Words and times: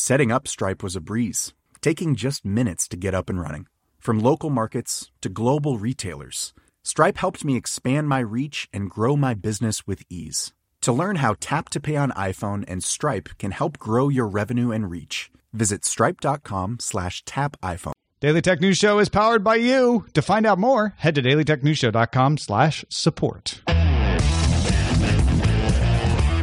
Setting 0.00 0.30
up 0.30 0.46
Stripe 0.46 0.80
was 0.80 0.94
a 0.94 1.00
breeze, 1.00 1.54
taking 1.80 2.14
just 2.14 2.44
minutes 2.44 2.86
to 2.86 2.96
get 2.96 3.14
up 3.14 3.28
and 3.28 3.40
running. 3.40 3.66
From 3.98 4.20
local 4.20 4.48
markets 4.48 5.10
to 5.22 5.28
global 5.28 5.76
retailers, 5.76 6.54
Stripe 6.84 7.18
helped 7.18 7.44
me 7.44 7.56
expand 7.56 8.08
my 8.08 8.20
reach 8.20 8.68
and 8.72 8.88
grow 8.88 9.16
my 9.16 9.34
business 9.34 9.88
with 9.88 10.04
ease. 10.08 10.52
To 10.82 10.92
learn 10.92 11.16
how 11.16 11.34
Tap 11.40 11.68
to 11.70 11.80
Pay 11.80 11.96
on 11.96 12.12
iPhone 12.12 12.64
and 12.68 12.84
Stripe 12.84 13.30
can 13.38 13.50
help 13.50 13.76
grow 13.80 14.08
your 14.08 14.28
revenue 14.28 14.70
and 14.70 14.88
reach, 14.88 15.32
visit 15.52 15.84
stripe.com 15.84 16.76
slash 16.78 17.24
tap 17.24 17.56
iPhone. 17.60 17.98
Daily 18.20 18.40
Tech 18.40 18.60
News 18.60 18.76
Show 18.78 19.00
is 19.00 19.08
powered 19.08 19.42
by 19.42 19.56
you. 19.56 20.06
To 20.14 20.22
find 20.22 20.46
out 20.46 20.60
more, 20.60 20.94
head 20.96 21.16
to 21.16 21.22
dailytechnewsshow.com 21.22 22.38
slash 22.38 22.84
support. 22.88 23.62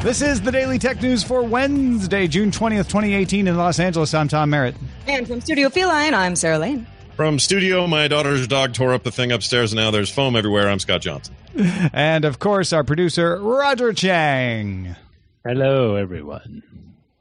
This 0.06 0.22
is 0.22 0.40
the 0.40 0.52
Daily 0.52 0.78
Tech 0.78 1.02
News 1.02 1.24
for 1.24 1.42
Wednesday, 1.42 2.28
June 2.28 2.52
20th, 2.52 2.88
2018 2.90 3.48
in 3.48 3.58
Los 3.58 3.80
Angeles. 3.80 4.14
I'm 4.14 4.28
Tom 4.28 4.52
Merritt. 4.52 4.76
And 5.08 5.28
from 5.28 5.42
Studio 5.42 5.68
Feline, 5.68 6.14
I'm 6.14 6.36
Sarah 6.36 6.60
Lane. 6.60 6.86
From 7.16 7.40
studio, 7.40 7.88
my 7.88 8.08
daughter's 8.08 8.48
dog 8.48 8.76
tore 8.76 8.94
up 8.94 9.02
the 9.02 9.12
thing 9.12 9.32
upstairs, 9.32 9.72
and 9.74 9.82
now 9.82 9.90
there's 9.90 10.12
foam 10.12 10.36
everywhere. 10.36 10.70
I'm 10.70 10.78
Scott 10.78 11.02
Johnson. 11.02 11.36
And 11.92 12.24
of 12.24 12.38
course, 12.38 12.72
our 12.72 12.84
producer, 12.84 13.42
Roger 13.42 13.94
Chang. 13.94 14.96
Hello, 15.44 15.96
everyone. 15.96 16.62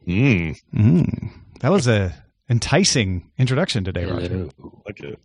Mm, 0.06 0.60
Mm, 0.74 1.30
that 1.60 1.72
was 1.72 1.88
a 1.88 2.14
enticing 2.50 3.30
introduction 3.38 3.84
today, 3.84 4.04
Roger. 4.04 4.28
Hello. 4.28 4.82
like 4.84 5.00
it. 5.00 5.18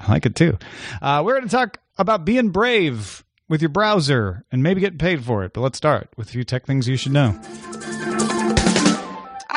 I 0.00 0.10
like 0.10 0.26
it 0.26 0.34
too. 0.34 0.58
Uh, 1.00 1.22
we're 1.24 1.34
going 1.34 1.48
to 1.48 1.56
talk 1.56 1.78
about 1.96 2.24
being 2.24 2.48
brave 2.48 3.24
with 3.48 3.62
your 3.62 3.68
browser 3.68 4.44
and 4.50 4.62
maybe 4.62 4.80
getting 4.80 4.98
paid 4.98 5.24
for 5.24 5.44
it. 5.44 5.52
But 5.52 5.60
let's 5.60 5.78
start 5.78 6.10
with 6.16 6.28
a 6.28 6.32
few 6.32 6.44
tech 6.44 6.66
things 6.66 6.88
you 6.88 6.96
should 6.96 7.12
know. 7.12 7.38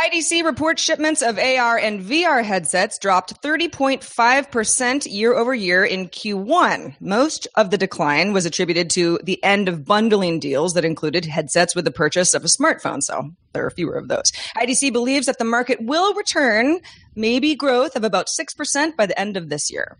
IDC 0.07 0.45
reports 0.45 0.81
shipments 0.81 1.21
of 1.21 1.37
AR 1.37 1.77
and 1.77 2.01
VR 2.01 2.41
headsets 2.43 2.97
dropped 2.97 3.41
30.5% 3.41 5.11
year 5.11 5.33
over 5.33 5.53
year 5.53 5.83
in 5.83 6.07
Q1. 6.07 6.95
Most 7.01 7.47
of 7.55 7.71
the 7.71 7.77
decline 7.77 8.31
was 8.31 8.45
attributed 8.45 8.89
to 8.91 9.19
the 9.23 9.43
end 9.43 9.67
of 9.67 9.83
bundling 9.83 10.39
deals 10.39 10.75
that 10.75 10.85
included 10.85 11.25
headsets 11.25 11.75
with 11.75 11.83
the 11.83 11.91
purchase 11.91 12.33
of 12.33 12.45
a 12.45 12.47
smartphone. 12.47 13.01
So 13.01 13.31
there 13.51 13.65
are 13.65 13.69
fewer 13.69 13.95
of 13.95 14.07
those. 14.07 14.31
IDC 14.55 14.93
believes 14.93 15.25
that 15.25 15.39
the 15.39 15.43
market 15.43 15.79
will 15.81 16.13
return 16.13 16.79
maybe 17.15 17.55
growth 17.55 17.97
of 17.97 18.05
about 18.05 18.27
6% 18.27 18.95
by 18.95 19.07
the 19.07 19.19
end 19.19 19.35
of 19.35 19.49
this 19.49 19.69
year. 19.69 19.97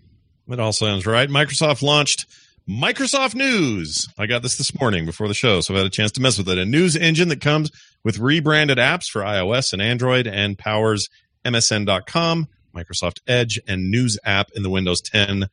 That 0.48 0.62
all 0.62 0.72
sounds 0.72 1.06
right. 1.06 1.28
Microsoft 1.28 1.82
launched 1.82 2.28
Microsoft 2.68 3.34
News. 3.34 4.10
I 4.18 4.26
got 4.26 4.42
this 4.42 4.58
this 4.58 4.78
morning 4.78 5.06
before 5.06 5.30
the 5.30 5.34
show, 5.34 5.62
so 5.62 5.74
I've 5.74 5.78
had 5.78 5.88
a 5.88 5.90
chance 5.90 6.12
to 6.14 6.22
mess 6.22 6.38
with 6.38 6.50
it. 6.50 6.58
A 6.58 6.66
news 6.66 6.98
engine 6.98 7.30
that 7.30 7.40
comes 7.40 7.72
with 8.04 8.20
rebranded 8.20 8.78
apps 8.78 9.06
for 9.10 9.22
iOS 9.22 9.72
and 9.72 9.82
Android 9.82 10.28
and 10.28 10.58
powers 10.58 11.08
MSN.com, 11.46 12.50
Microsoft 12.76 13.20
Edge, 13.26 13.58
and 13.70 13.90
News 13.90 14.20
app 14.26 14.50
in 14.54 14.64
the 14.64 14.70
Windows 14.70 15.00
10 15.00 15.46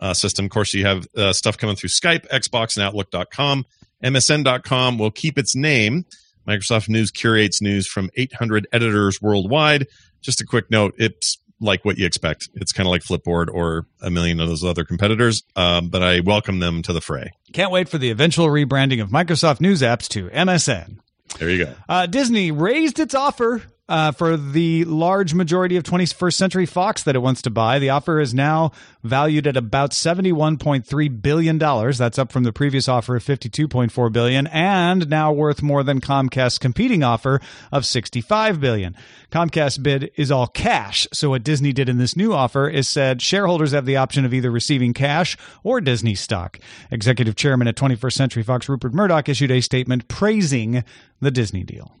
uh, 0.00 0.12
system. 0.12 0.46
Of 0.46 0.50
course, 0.50 0.74
you 0.74 0.84
have 0.86 1.06
uh, 1.16 1.32
stuff 1.32 1.56
coming 1.56 1.76
through 1.76 1.90
Skype, 1.90 2.26
Xbox, 2.30 2.76
and 2.76 2.84
Outlook.com. 2.84 3.64
MSN.com 4.02 4.98
will 4.98 5.12
keep 5.12 5.38
its 5.38 5.54
name. 5.54 6.04
Microsoft 6.48 6.88
News 6.88 7.12
curates 7.12 7.62
news 7.62 7.86
from 7.86 8.10
800 8.16 8.66
editors 8.72 9.22
worldwide. 9.22 9.86
Just 10.20 10.40
a 10.40 10.44
quick 10.44 10.68
note, 10.68 10.96
it's 10.98 11.38
like 11.60 11.84
what 11.84 11.98
you 11.98 12.06
expect. 12.06 12.48
It's 12.54 12.72
kind 12.72 12.86
of 12.86 12.90
like 12.90 13.02
Flipboard 13.02 13.48
or 13.52 13.86
a 14.00 14.10
million 14.10 14.40
of 14.40 14.48
those 14.48 14.64
other 14.64 14.84
competitors, 14.84 15.42
um, 15.54 15.88
but 15.88 16.02
I 16.02 16.20
welcome 16.20 16.58
them 16.58 16.82
to 16.82 16.92
the 16.92 17.00
fray. 17.00 17.32
Can't 17.52 17.70
wait 17.70 17.88
for 17.88 17.98
the 17.98 18.10
eventual 18.10 18.46
rebranding 18.48 19.00
of 19.00 19.10
Microsoft 19.10 19.60
News 19.60 19.82
apps 19.82 20.08
to 20.08 20.28
MSN. 20.28 20.98
There 21.38 21.50
you 21.50 21.64
go. 21.64 21.74
Uh, 21.88 22.06
Disney 22.06 22.50
raised 22.50 22.98
its 22.98 23.14
offer 23.14 23.62
uh, 23.88 24.10
for 24.12 24.36
the 24.36 24.84
large 24.84 25.32
majority 25.32 25.76
of 25.76 25.84
21st 25.84 26.34
Century 26.34 26.66
Fox 26.66 27.02
that 27.04 27.14
it 27.14 27.20
wants 27.20 27.42
to 27.42 27.50
buy. 27.50 27.78
The 27.78 27.90
offer 27.90 28.20
is 28.20 28.34
now 28.34 28.72
valued 29.04 29.46
at 29.46 29.56
about 29.56 29.92
71.3 29.92 31.22
billion 31.22 31.58
dollars. 31.58 31.98
That's 31.98 32.18
up 32.18 32.32
from 32.32 32.42
the 32.42 32.52
previous 32.52 32.88
offer 32.88 33.16
of 33.16 33.24
52.4 33.24 34.12
billion, 34.12 34.46
and 34.48 35.08
now 35.08 35.32
worth 35.32 35.62
more 35.62 35.82
than 35.82 36.00
Comcast's 36.00 36.58
competing 36.58 37.04
offer 37.04 37.40
of 37.70 37.86
65 37.86 38.60
billion. 38.60 38.96
Comcast's 39.30 39.78
bid 39.78 40.10
is 40.16 40.30
all 40.30 40.46
cash. 40.48 41.06
So 41.12 41.30
what 41.30 41.44
Disney 41.44 41.72
did 41.72 41.88
in 41.88 41.98
this 41.98 42.16
new 42.16 42.32
offer 42.32 42.68
is 42.68 42.88
said 42.88 43.22
shareholders 43.22 43.72
have 43.72 43.86
the 43.86 43.96
option 43.96 44.24
of 44.24 44.34
either 44.34 44.50
receiving 44.50 44.94
cash 44.94 45.36
or 45.62 45.80
Disney 45.80 46.14
stock. 46.14 46.58
Executive 46.90 47.36
Chairman 47.36 47.68
at 47.68 47.76
21st 47.76 48.12
Century 48.12 48.42
Fox 48.42 48.68
Rupert 48.68 48.94
Murdoch 48.94 49.28
issued 49.28 49.50
a 49.50 49.60
statement 49.60 50.08
praising 50.08 50.82
the 51.20 51.30
Disney 51.30 51.62
deal. 51.62 51.92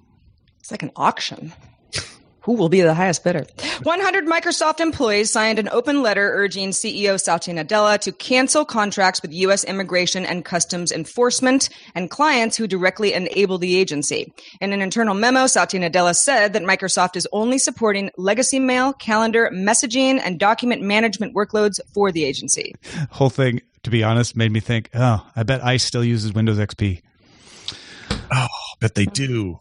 It's 0.58 0.70
like 0.72 0.82
an 0.82 0.90
auction. 0.96 1.52
Who 2.46 2.52
will 2.52 2.68
be 2.68 2.80
the 2.80 2.94
highest 2.94 3.24
bidder? 3.24 3.44
100 3.82 4.24
Microsoft 4.24 4.78
employees 4.78 5.32
signed 5.32 5.58
an 5.58 5.68
open 5.70 6.00
letter 6.00 6.30
urging 6.32 6.70
CEO 6.70 7.20
Satya 7.20 7.54
Nadella 7.54 7.98
to 7.98 8.12
cancel 8.12 8.64
contracts 8.64 9.20
with 9.20 9.32
U.S. 9.32 9.64
Immigration 9.64 10.24
and 10.24 10.44
Customs 10.44 10.92
Enforcement 10.92 11.68
and 11.96 12.08
clients 12.08 12.56
who 12.56 12.68
directly 12.68 13.14
enable 13.14 13.58
the 13.58 13.76
agency. 13.76 14.32
In 14.60 14.72
an 14.72 14.80
internal 14.80 15.16
memo, 15.16 15.48
Satya 15.48 15.80
Nadella 15.80 16.14
said 16.14 16.52
that 16.52 16.62
Microsoft 16.62 17.16
is 17.16 17.26
only 17.32 17.58
supporting 17.58 18.12
legacy 18.16 18.60
mail, 18.60 18.92
calendar, 18.92 19.50
messaging, 19.52 20.20
and 20.24 20.38
document 20.38 20.82
management 20.82 21.34
workloads 21.34 21.80
for 21.92 22.12
the 22.12 22.24
agency. 22.24 22.76
Whole 23.10 23.28
thing, 23.28 23.60
to 23.82 23.90
be 23.90 24.04
honest, 24.04 24.36
made 24.36 24.52
me 24.52 24.60
think, 24.60 24.88
oh, 24.94 25.28
I 25.34 25.42
bet 25.42 25.64
ICE 25.64 25.82
still 25.82 26.04
uses 26.04 26.32
Windows 26.32 26.58
XP. 26.58 27.02
Oh, 28.32 28.46
bet 28.78 28.94
they 28.94 29.06
do. 29.06 29.58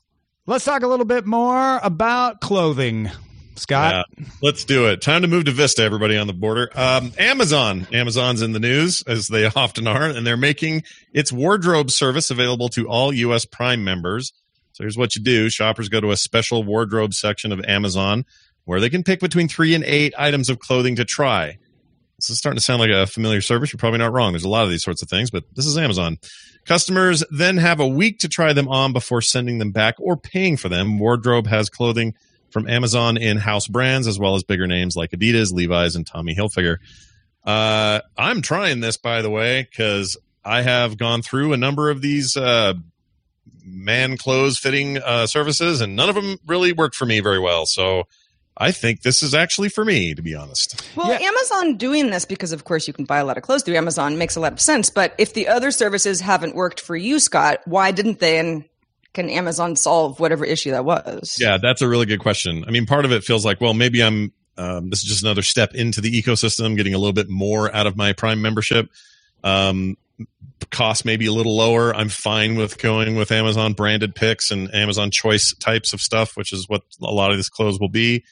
Let's 0.48 0.64
talk 0.64 0.84
a 0.84 0.88
little 0.88 1.06
bit 1.06 1.26
more 1.26 1.80
about 1.82 2.40
clothing. 2.40 3.10
Scott, 3.56 4.06
Yeah, 4.16 4.26
let's 4.44 4.64
do 4.64 4.88
it. 4.90 5.02
Time 5.02 5.24
to 5.24 5.28
move 5.28 5.46
to 5.46 5.52
Vista, 5.52 5.82
everybody 5.82 6.18
on 6.18 6.28
the 6.28 6.34
border. 6.34 6.70
Um, 6.76 7.14
Amazon. 7.18 7.88
Amazon's 7.92 8.44
in 8.44 8.52
the 8.52 8.60
news, 8.60 9.02
as 9.08 9.28
they 9.28 9.46
often 9.56 9.88
are, 9.88 10.04
and 10.04 10.28
they're 10.28 10.38
making 10.38 10.84
its 11.14 11.32
wardrobe 11.32 11.90
service 11.90 12.30
available 12.30 12.70
to 12.70 12.88
all 12.88 13.12
U.S. 13.12 13.46
Prime 13.46 13.84
members. 13.84 14.34
So 14.74 14.84
here's 14.84 14.98
what 14.98 15.16
you 15.16 15.24
do 15.24 15.50
shoppers 15.50 15.90
go 15.90 16.00
to 16.00 16.12
a 16.12 16.18
special 16.18 16.64
wardrobe 16.64 17.16
section 17.16 17.52
of 17.52 17.64
Amazon 17.66 18.24
where 18.66 18.80
they 18.80 18.90
can 18.90 19.04
pick 19.04 19.22
between 19.22 19.48
three 19.48 19.74
and 19.74 19.84
eight 19.84 20.14
items 20.16 20.50
of 20.50 20.60
clothing 20.60 20.96
to 20.98 21.06
try. 21.06 21.58
This 22.18 22.30
is 22.30 22.38
starting 22.38 22.58
to 22.58 22.64
sound 22.64 22.80
like 22.80 22.92
a 22.92 23.08
familiar 23.08 23.42
service. 23.42 23.74
You're 23.74 23.80
probably 23.80 24.00
not 24.00 24.14
wrong. 24.14 24.32
There's 24.32 24.46
a 24.46 24.50
lot 24.50 24.64
of 24.64 24.70
these 24.70 24.84
sorts 24.84 25.02
of 25.02 25.10
things, 25.10 25.30
but 25.30 25.44
this 25.56 25.66
is 25.66 25.78
Amazon. 25.78 26.18
Customers 26.66 27.24
then 27.30 27.58
have 27.58 27.80
a 27.80 27.88
week 27.88 28.20
to 28.20 28.30
try 28.30 28.54
them 28.54 28.68
on 28.68 28.94
before 28.94 29.22
sending 29.22 29.58
them 29.60 29.72
back 29.72 29.96
or 30.00 30.16
paying 30.16 30.58
for 30.58 30.70
them. 30.70 30.98
Wardrobe 30.98 31.48
has 31.48 31.70
clothing 31.70 32.16
from 32.50 32.70
Amazon 32.70 33.18
in 33.18 33.38
house 33.38 33.68
brands 33.68 34.08
as 34.08 34.18
well 34.18 34.36
as 34.36 34.44
bigger 34.44 34.66
names 34.66 34.96
like 34.96 35.12
Adidas, 35.12 35.54
Levi's, 35.54 35.96
and 35.96 36.08
Tommy 36.08 36.34
Hilfiger. 36.34 36.78
Uh, 37.44 38.00
I'm 38.18 38.42
trying 38.42 38.80
this, 38.80 38.98
by 38.98 39.22
the 39.22 39.30
way, 39.30 39.68
because 39.70 40.18
I 40.44 40.62
have 40.62 40.98
gone 40.98 41.22
through 41.22 41.54
a 41.54 41.58
number 41.58 41.90
of 41.90 42.02
these 42.02 42.38
uh, 42.38 42.76
man 43.64 44.18
clothes 44.18 44.58
fitting 44.58 44.98
uh, 44.98 45.28
services, 45.28 45.82
and 45.82 45.96
none 45.96 46.10
of 46.10 46.16
them 46.16 46.38
really 46.48 46.72
worked 46.72 46.96
for 46.96 47.06
me 47.06 47.20
very 47.20 47.40
well. 47.40 47.66
So 47.66 48.04
I 48.58 48.72
think 48.72 49.02
this 49.02 49.22
is 49.22 49.34
actually 49.34 49.70
for 49.70 49.84
me, 49.84 50.14
to 50.16 50.22
be 50.22 50.34
honest. 50.34 50.82
Well, 50.96 51.10
Yeah. 51.10 51.28
Amazon 51.28 51.78
doing 51.78 52.10
this 52.10 52.26
because, 52.26 52.52
of 52.54 52.64
course, 52.64 52.88
you 52.88 52.94
can 52.94 53.06
buy 53.06 53.18
a 53.18 53.26
lot 53.26 53.38
of 53.38 53.44
clothes 53.44 53.64
through 53.64 53.76
Amazon 53.76 54.18
makes 54.18 54.36
a 54.36 54.40
lot 54.40 54.54
of 54.54 54.62
sense. 54.62 54.90
But 54.90 55.14
if 55.18 55.34
the 55.34 55.48
other 55.48 55.72
services 55.72 56.22
haven't 56.22 56.56
worked 56.56 56.80
for 56.80 56.96
you, 56.96 57.20
Scott, 57.20 57.60
why 57.66 57.92
didn't 57.92 58.20
they? 58.20 58.40
And 58.40 58.64
can 59.14 59.30
Amazon 59.30 59.76
solve 59.76 60.20
whatever 60.20 60.46
issue 60.46 60.72
that 60.72 60.86
was? 60.86 61.38
Yeah, 61.40 61.58
that's 61.62 61.82
a 61.82 61.88
really 61.88 62.06
good 62.06 62.20
question. 62.22 62.64
I 62.68 62.72
mean, 62.72 62.86
part 62.86 63.06
of 63.06 63.12
it 63.12 63.24
feels 63.24 63.44
like, 63.46 63.60
well, 63.62 63.74
maybe 63.74 64.02
I'm. 64.02 64.32
Um, 64.58 64.90
this 64.90 65.00
is 65.04 65.10
just 65.10 65.22
another 65.22 65.42
step 65.42 65.76
into 65.76 66.00
the 66.00 66.10
ecosystem, 66.10 66.78
getting 66.78 66.94
a 66.94 66.98
little 66.98 67.12
bit 67.12 67.28
more 67.30 67.74
out 67.76 67.88
of 67.88 67.98
my 67.98 68.14
Prime 68.14 68.42
membership. 68.42 68.90
Um, 69.44 69.98
cost 70.72 71.04
maybe 71.04 71.26
a 71.26 71.34
little 71.34 71.56
lower. 71.58 71.94
I'm 71.94 72.08
fine 72.08 72.56
with 72.56 72.78
going 72.78 73.16
with 73.16 73.32
Amazon 73.34 73.74
branded 73.74 74.16
picks 74.16 74.52
and 74.52 74.74
Amazon 74.74 75.12
choice 75.12 75.54
types 75.60 75.92
of 75.92 76.00
stuff, 76.00 76.38
which 76.38 76.54
is 76.54 76.70
what 76.70 76.84
a 77.02 77.12
lot 77.12 77.32
of 77.32 77.38
these 77.38 77.50
clothes 77.50 77.80
will 77.80 77.90
be. 77.90 78.24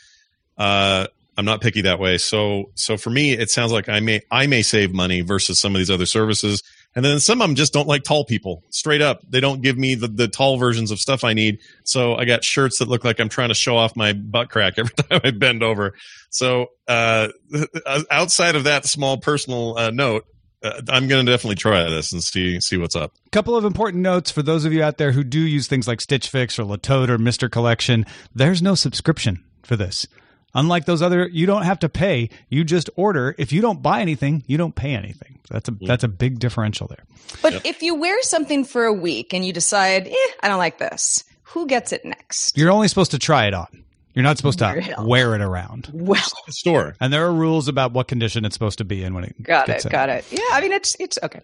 Uh, 0.57 1.07
I'm 1.37 1.45
not 1.45 1.61
picky 1.61 1.81
that 1.81 1.99
way. 1.99 2.17
So, 2.17 2.71
so 2.75 2.95
for 2.97 3.09
me, 3.09 3.31
it 3.31 3.49
sounds 3.49 3.71
like 3.71 3.89
I 3.89 3.99
may, 3.99 4.21
I 4.29 4.45
may 4.47 4.61
save 4.61 4.93
money 4.93 5.21
versus 5.21 5.59
some 5.59 5.73
of 5.73 5.79
these 5.79 5.89
other 5.89 6.05
services. 6.05 6.61
And 6.95 7.03
then 7.03 7.19
some 7.19 7.41
of 7.41 7.47
them 7.47 7.55
just 7.55 7.73
don't 7.73 7.87
like 7.87 8.03
tall 8.03 8.23
people 8.23 8.63
straight 8.69 9.01
up. 9.01 9.21
They 9.27 9.39
don't 9.39 9.61
give 9.61 9.77
me 9.77 9.95
the, 9.95 10.07
the 10.07 10.27
tall 10.27 10.57
versions 10.57 10.91
of 10.91 10.99
stuff 10.99 11.23
I 11.23 11.33
need. 11.33 11.59
So 11.85 12.15
I 12.15 12.25
got 12.25 12.43
shirts 12.43 12.77
that 12.77 12.87
look 12.87 13.03
like 13.03 13.19
I'm 13.19 13.29
trying 13.29 13.49
to 13.49 13.55
show 13.55 13.77
off 13.77 13.95
my 13.95 14.13
butt 14.13 14.49
crack 14.49 14.75
every 14.77 14.93
time 14.93 15.21
I 15.23 15.31
bend 15.31 15.63
over. 15.63 15.95
So, 16.29 16.67
uh, 16.87 17.29
outside 18.11 18.55
of 18.55 18.65
that 18.65 18.85
small 18.85 19.17
personal 19.17 19.77
uh, 19.77 19.89
note, 19.89 20.25
uh, 20.63 20.81
I'm 20.87 21.07
going 21.07 21.25
to 21.25 21.31
definitely 21.31 21.55
try 21.55 21.89
this 21.89 22.13
and 22.13 22.23
see 22.23 22.61
see 22.61 22.77
what's 22.77 22.95
up. 22.95 23.11
A 23.25 23.29
couple 23.31 23.55
of 23.57 23.65
important 23.65 24.01
notes 24.01 24.31
for 24.31 24.41
those 24.41 24.63
of 24.63 24.71
you 24.71 24.81
out 24.81 24.97
there 24.97 25.11
who 25.11 25.23
do 25.23 25.39
use 25.39 25.67
things 25.67 25.87
like 25.87 25.99
Stitch 25.99 26.29
Fix 26.29 26.57
or 26.57 26.63
Le 26.63 26.77
Tote 26.77 27.09
or 27.09 27.17
Mister 27.17 27.49
Collection. 27.49 28.05
There's 28.33 28.61
no 28.61 28.73
subscription 28.73 29.43
for 29.63 29.75
this. 29.75 30.07
Unlike 30.55 30.85
those 30.85 31.01
other, 31.01 31.27
you 31.27 31.45
don't 31.45 31.63
have 31.63 31.79
to 31.79 31.89
pay. 31.89 32.29
You 32.49 32.63
just 32.63 32.89
order. 32.95 33.35
If 33.37 33.51
you 33.51 33.61
don't 33.61 33.81
buy 33.81 34.01
anything, 34.01 34.43
you 34.45 34.57
don't 34.57 34.75
pay 34.75 34.93
anything. 34.93 35.39
That's 35.49 35.69
a 35.69 35.71
that's 35.81 36.03
a 36.03 36.07
big 36.07 36.39
differential 36.39 36.87
there. 36.87 37.03
But 37.41 37.53
yep. 37.53 37.61
if 37.65 37.81
you 37.81 37.95
wear 37.95 38.21
something 38.23 38.63
for 38.63 38.85
a 38.85 38.93
week 38.93 39.33
and 39.33 39.45
you 39.45 39.51
decide, 39.51 40.07
eh, 40.07 40.31
I 40.41 40.47
don't 40.47 40.59
like 40.59 40.77
this, 40.77 41.23
who 41.43 41.67
gets 41.67 41.91
it 41.91 42.05
next? 42.05 42.57
You're 42.57 42.71
only 42.71 42.87
supposed 42.87 43.11
to 43.11 43.19
try 43.19 43.47
it 43.47 43.53
on. 43.53 43.83
You're 44.13 44.23
not 44.23 44.37
supposed 44.37 44.59
to 44.59 44.95
wear 44.99 45.33
it 45.33 45.41
around. 45.41 45.89
Well, 45.91 46.21
store. 46.49 46.95
And 46.99 47.11
there 47.11 47.25
are 47.25 47.33
rules 47.33 47.67
about 47.67 47.93
what 47.93 48.07
condition 48.07 48.45
it's 48.45 48.53
supposed 48.53 48.77
to 48.77 48.85
be 48.85 49.03
in 49.03 49.15
when 49.15 49.23
it 49.23 49.41
gets 49.41 49.43
it. 49.43 49.45
got 49.47 49.69
it. 49.69 49.85
In. 49.85 49.91
Got 49.91 50.09
it. 50.09 50.25
Yeah, 50.31 50.55
I 50.55 50.61
mean 50.61 50.71
it's 50.71 50.95
it's 50.99 51.17
okay. 51.23 51.41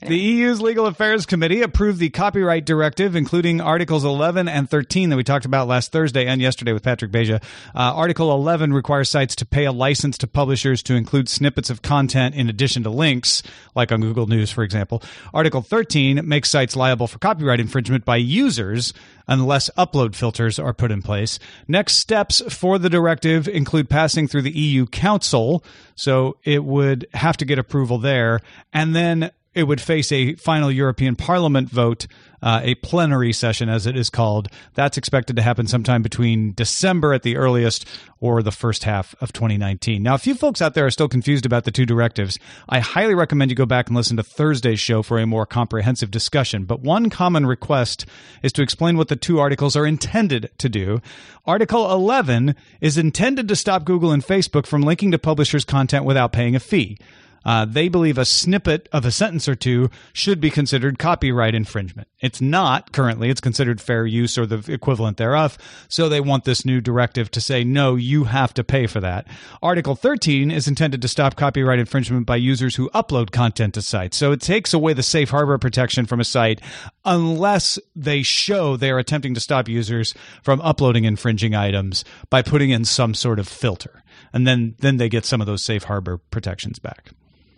The 0.00 0.18
EU's 0.18 0.60
Legal 0.60 0.86
Affairs 0.86 1.24
Committee 1.24 1.62
approved 1.62 1.98
the 1.98 2.10
copyright 2.10 2.66
directive, 2.66 3.14
including 3.16 3.60
Articles 3.60 4.04
11 4.04 4.48
and 4.48 4.68
13 4.68 5.08
that 5.08 5.16
we 5.16 5.24
talked 5.24 5.46
about 5.46 5.68
last 5.68 5.92
Thursday 5.92 6.26
and 6.26 6.42
yesterday 6.42 6.72
with 6.72 6.82
Patrick 6.82 7.10
Beja. 7.10 7.42
Uh, 7.74 7.94
Article 7.94 8.30
11 8.32 8.74
requires 8.74 9.08
sites 9.08 9.36
to 9.36 9.46
pay 9.46 9.64
a 9.64 9.72
license 9.72 10.18
to 10.18 10.26
publishers 10.26 10.82
to 10.82 10.94
include 10.94 11.28
snippets 11.28 11.70
of 11.70 11.80
content 11.80 12.34
in 12.34 12.50
addition 12.50 12.82
to 12.82 12.90
links, 12.90 13.42
like 13.74 13.92
on 13.92 14.00
Google 14.02 14.26
News, 14.26 14.50
for 14.50 14.62
example. 14.62 15.02
Article 15.32 15.62
13 15.62 16.28
makes 16.28 16.50
sites 16.50 16.76
liable 16.76 17.06
for 17.06 17.18
copyright 17.18 17.60
infringement 17.60 18.04
by 18.04 18.16
users 18.16 18.92
unless 19.26 19.70
upload 19.78 20.14
filters 20.14 20.58
are 20.58 20.74
put 20.74 20.90
in 20.90 21.00
place. 21.00 21.38
Next 21.66 21.94
steps 21.96 22.42
for 22.52 22.78
the 22.78 22.90
directive 22.90 23.48
include 23.48 23.88
passing 23.88 24.28
through 24.28 24.42
the 24.42 24.58
EU 24.58 24.86
Council, 24.86 25.64
so 25.94 26.36
it 26.44 26.64
would 26.64 27.06
have 27.14 27.38
to 27.38 27.46
get 27.46 27.58
approval 27.58 27.96
there, 27.96 28.40
and 28.72 28.94
then 28.94 29.30
it 29.54 29.64
would 29.64 29.80
face 29.80 30.10
a 30.12 30.34
final 30.34 30.70
European 30.70 31.16
Parliament 31.16 31.70
vote, 31.70 32.06
uh, 32.42 32.60
a 32.62 32.74
plenary 32.76 33.32
session, 33.32 33.68
as 33.68 33.86
it 33.86 33.96
is 33.96 34.10
called. 34.10 34.48
That's 34.74 34.98
expected 34.98 35.36
to 35.36 35.42
happen 35.42 35.66
sometime 35.66 36.02
between 36.02 36.52
December 36.52 37.14
at 37.14 37.22
the 37.22 37.36
earliest 37.36 37.86
or 38.20 38.42
the 38.42 38.50
first 38.50 38.84
half 38.84 39.14
of 39.20 39.32
2019. 39.32 40.02
Now, 40.02 40.14
if 40.14 40.26
you 40.26 40.34
folks 40.34 40.60
out 40.60 40.74
there 40.74 40.86
are 40.86 40.90
still 40.90 41.08
confused 41.08 41.46
about 41.46 41.64
the 41.64 41.70
two 41.70 41.86
directives, 41.86 42.38
I 42.68 42.80
highly 42.80 43.14
recommend 43.14 43.50
you 43.50 43.56
go 43.56 43.64
back 43.64 43.88
and 43.88 43.96
listen 43.96 44.16
to 44.16 44.22
Thursday's 44.22 44.80
show 44.80 45.02
for 45.02 45.18
a 45.18 45.26
more 45.26 45.46
comprehensive 45.46 46.10
discussion. 46.10 46.64
But 46.64 46.80
one 46.80 47.08
common 47.08 47.46
request 47.46 48.06
is 48.42 48.52
to 48.54 48.62
explain 48.62 48.96
what 48.96 49.08
the 49.08 49.16
two 49.16 49.38
articles 49.38 49.76
are 49.76 49.86
intended 49.86 50.50
to 50.58 50.68
do. 50.68 51.00
Article 51.46 51.90
11 51.92 52.56
is 52.80 52.98
intended 52.98 53.48
to 53.48 53.56
stop 53.56 53.84
Google 53.84 54.10
and 54.10 54.24
Facebook 54.24 54.66
from 54.66 54.82
linking 54.82 55.12
to 55.12 55.18
publishers' 55.18 55.64
content 55.64 56.04
without 56.04 56.32
paying 56.32 56.56
a 56.56 56.60
fee. 56.60 56.98
Uh, 57.44 57.64
they 57.64 57.88
believe 57.88 58.18
a 58.18 58.24
snippet 58.24 58.88
of 58.92 59.04
a 59.04 59.10
sentence 59.10 59.48
or 59.48 59.54
two 59.54 59.90
should 60.12 60.40
be 60.40 60.50
considered 60.50 60.98
copyright 60.98 61.54
infringement. 61.54 62.08
It's 62.20 62.40
not 62.40 62.92
currently, 62.92 63.28
it's 63.28 63.40
considered 63.40 63.80
fair 63.80 64.06
use 64.06 64.38
or 64.38 64.46
the 64.46 64.72
equivalent 64.72 65.18
thereof. 65.18 65.58
So 65.88 66.08
they 66.08 66.20
want 66.20 66.44
this 66.44 66.64
new 66.64 66.80
directive 66.80 67.30
to 67.32 67.40
say, 67.40 67.64
no, 67.64 67.96
you 67.96 68.24
have 68.24 68.54
to 68.54 68.64
pay 68.64 68.86
for 68.86 69.00
that. 69.00 69.26
Article 69.62 69.94
13 69.94 70.50
is 70.50 70.66
intended 70.66 71.02
to 71.02 71.08
stop 71.08 71.36
copyright 71.36 71.78
infringement 71.78 72.26
by 72.26 72.36
users 72.36 72.76
who 72.76 72.88
upload 72.90 73.30
content 73.30 73.74
to 73.74 73.82
sites. 73.82 74.16
So 74.16 74.32
it 74.32 74.40
takes 74.40 74.72
away 74.72 74.94
the 74.94 75.02
safe 75.02 75.30
harbor 75.30 75.58
protection 75.58 76.06
from 76.06 76.20
a 76.20 76.24
site 76.24 76.60
unless 77.04 77.78
they 77.94 78.22
show 78.22 78.76
they 78.76 78.90
are 78.90 78.98
attempting 78.98 79.34
to 79.34 79.40
stop 79.40 79.68
users 79.68 80.14
from 80.42 80.60
uploading 80.62 81.04
infringing 81.04 81.54
items 81.54 82.04
by 82.30 82.42
putting 82.42 82.70
in 82.70 82.84
some 82.84 83.14
sort 83.14 83.38
of 83.38 83.46
filter. 83.46 84.02
And 84.32 84.46
then, 84.46 84.76
then 84.78 84.96
they 84.96 85.08
get 85.08 85.24
some 85.24 85.40
of 85.40 85.46
those 85.46 85.64
safe 85.64 85.84
harbor 85.84 86.18
protections 86.18 86.78
back. 86.78 87.10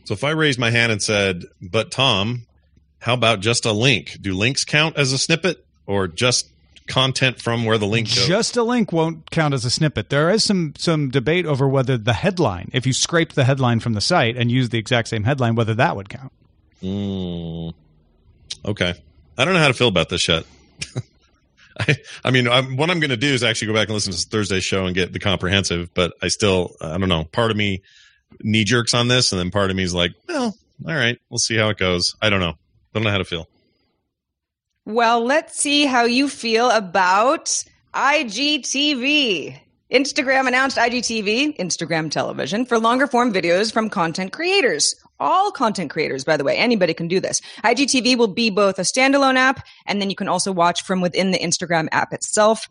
So 0.06 0.14
if 0.14 0.22
I 0.22 0.30
raised 0.30 0.58
my 0.58 0.70
hand 0.70 0.92
and 0.92 1.02
said, 1.02 1.44
"But 1.60 1.90
Tom, 1.90 2.46
how 3.00 3.14
about 3.14 3.40
just 3.40 3.66
a 3.66 3.72
link? 3.72 4.18
Do 4.20 4.34
links 4.34 4.64
count 4.64 4.96
as 4.96 5.12
a 5.12 5.18
snippet, 5.18 5.66
or 5.84 6.06
just 6.06 6.48
content 6.86 7.42
from 7.42 7.64
where 7.64 7.76
the 7.76 7.86
link 7.86 8.14
goes?" 8.14 8.26
Just 8.26 8.56
a 8.56 8.62
link 8.62 8.92
won't 8.92 9.30
count 9.32 9.52
as 9.52 9.64
a 9.64 9.70
snippet. 9.70 10.08
There 10.08 10.30
is 10.30 10.44
some 10.44 10.74
some 10.78 11.10
debate 11.10 11.44
over 11.44 11.68
whether 11.68 11.98
the 11.98 12.12
headline, 12.12 12.70
if 12.72 12.86
you 12.86 12.92
scrape 12.92 13.32
the 13.32 13.44
headline 13.44 13.80
from 13.80 13.94
the 13.94 14.00
site 14.00 14.36
and 14.36 14.48
use 14.48 14.68
the 14.68 14.78
exact 14.78 15.08
same 15.08 15.24
headline, 15.24 15.56
whether 15.56 15.74
that 15.74 15.96
would 15.96 16.08
count. 16.08 16.32
Mm, 16.82 17.74
okay, 18.64 18.94
I 19.36 19.44
don't 19.44 19.54
know 19.54 19.60
how 19.60 19.68
to 19.68 19.74
feel 19.74 19.88
about 19.88 20.08
this 20.08 20.28
yet. 20.28 20.44
I, 21.80 21.96
I 22.24 22.30
mean, 22.30 22.48
I'm, 22.48 22.76
what 22.76 22.90
I'm 22.90 23.00
going 23.00 23.10
to 23.10 23.16
do 23.16 23.26
is 23.26 23.42
actually 23.42 23.68
go 23.68 23.74
back 23.74 23.88
and 23.88 23.94
listen 23.94 24.12
to 24.12 24.18
Thursday's 24.18 24.64
show 24.64 24.86
and 24.86 24.94
get 24.94 25.12
the 25.12 25.18
comprehensive. 25.18 25.92
But 25.92 26.14
I 26.22 26.28
still, 26.28 26.74
I 26.80 26.96
don't 26.96 27.08
know. 27.08 27.24
Part 27.24 27.50
of 27.50 27.56
me 27.56 27.82
knee 28.40 28.64
jerks 28.64 28.94
on 28.94 29.08
this, 29.08 29.32
and 29.32 29.38
then 29.38 29.50
part 29.50 29.70
of 29.70 29.76
me 29.76 29.82
is 29.82 29.94
like, 29.94 30.12
well, 30.28 30.56
all 30.86 30.94
right, 30.94 31.18
we'll 31.30 31.38
see 31.38 31.56
how 31.56 31.68
it 31.68 31.78
goes. 31.78 32.14
I 32.20 32.30
don't 32.30 32.40
know. 32.40 32.54
Don't 32.92 33.02
know 33.02 33.10
how 33.10 33.18
to 33.18 33.24
feel. 33.24 33.48
Well, 34.84 35.24
let's 35.24 35.58
see 35.58 35.86
how 35.86 36.04
you 36.04 36.28
feel 36.28 36.70
about 36.70 37.46
IGTV. 37.94 39.60
Instagram 39.90 40.48
announced 40.48 40.76
IGTV, 40.76 41.56
Instagram 41.58 42.10
television, 42.10 42.66
for 42.66 42.78
longer 42.78 43.06
form 43.06 43.32
videos 43.32 43.72
from 43.72 43.88
content 43.88 44.32
creators. 44.32 44.94
All 45.18 45.50
content 45.50 45.90
creators, 45.90 46.24
by 46.24 46.36
the 46.36 46.44
way, 46.44 46.56
anybody 46.56 46.92
can 46.92 47.08
do 47.08 47.20
this. 47.20 47.40
IGTV 47.64 48.18
will 48.18 48.28
be 48.28 48.50
both 48.50 48.78
a 48.78 48.82
standalone 48.82 49.36
app, 49.36 49.64
and 49.86 50.00
then 50.00 50.10
you 50.10 50.16
can 50.16 50.28
also 50.28 50.52
watch 50.52 50.82
from 50.82 51.00
within 51.00 51.30
the 51.30 51.38
Instagram 51.38 51.88
app 51.92 52.12
itself 52.12 52.68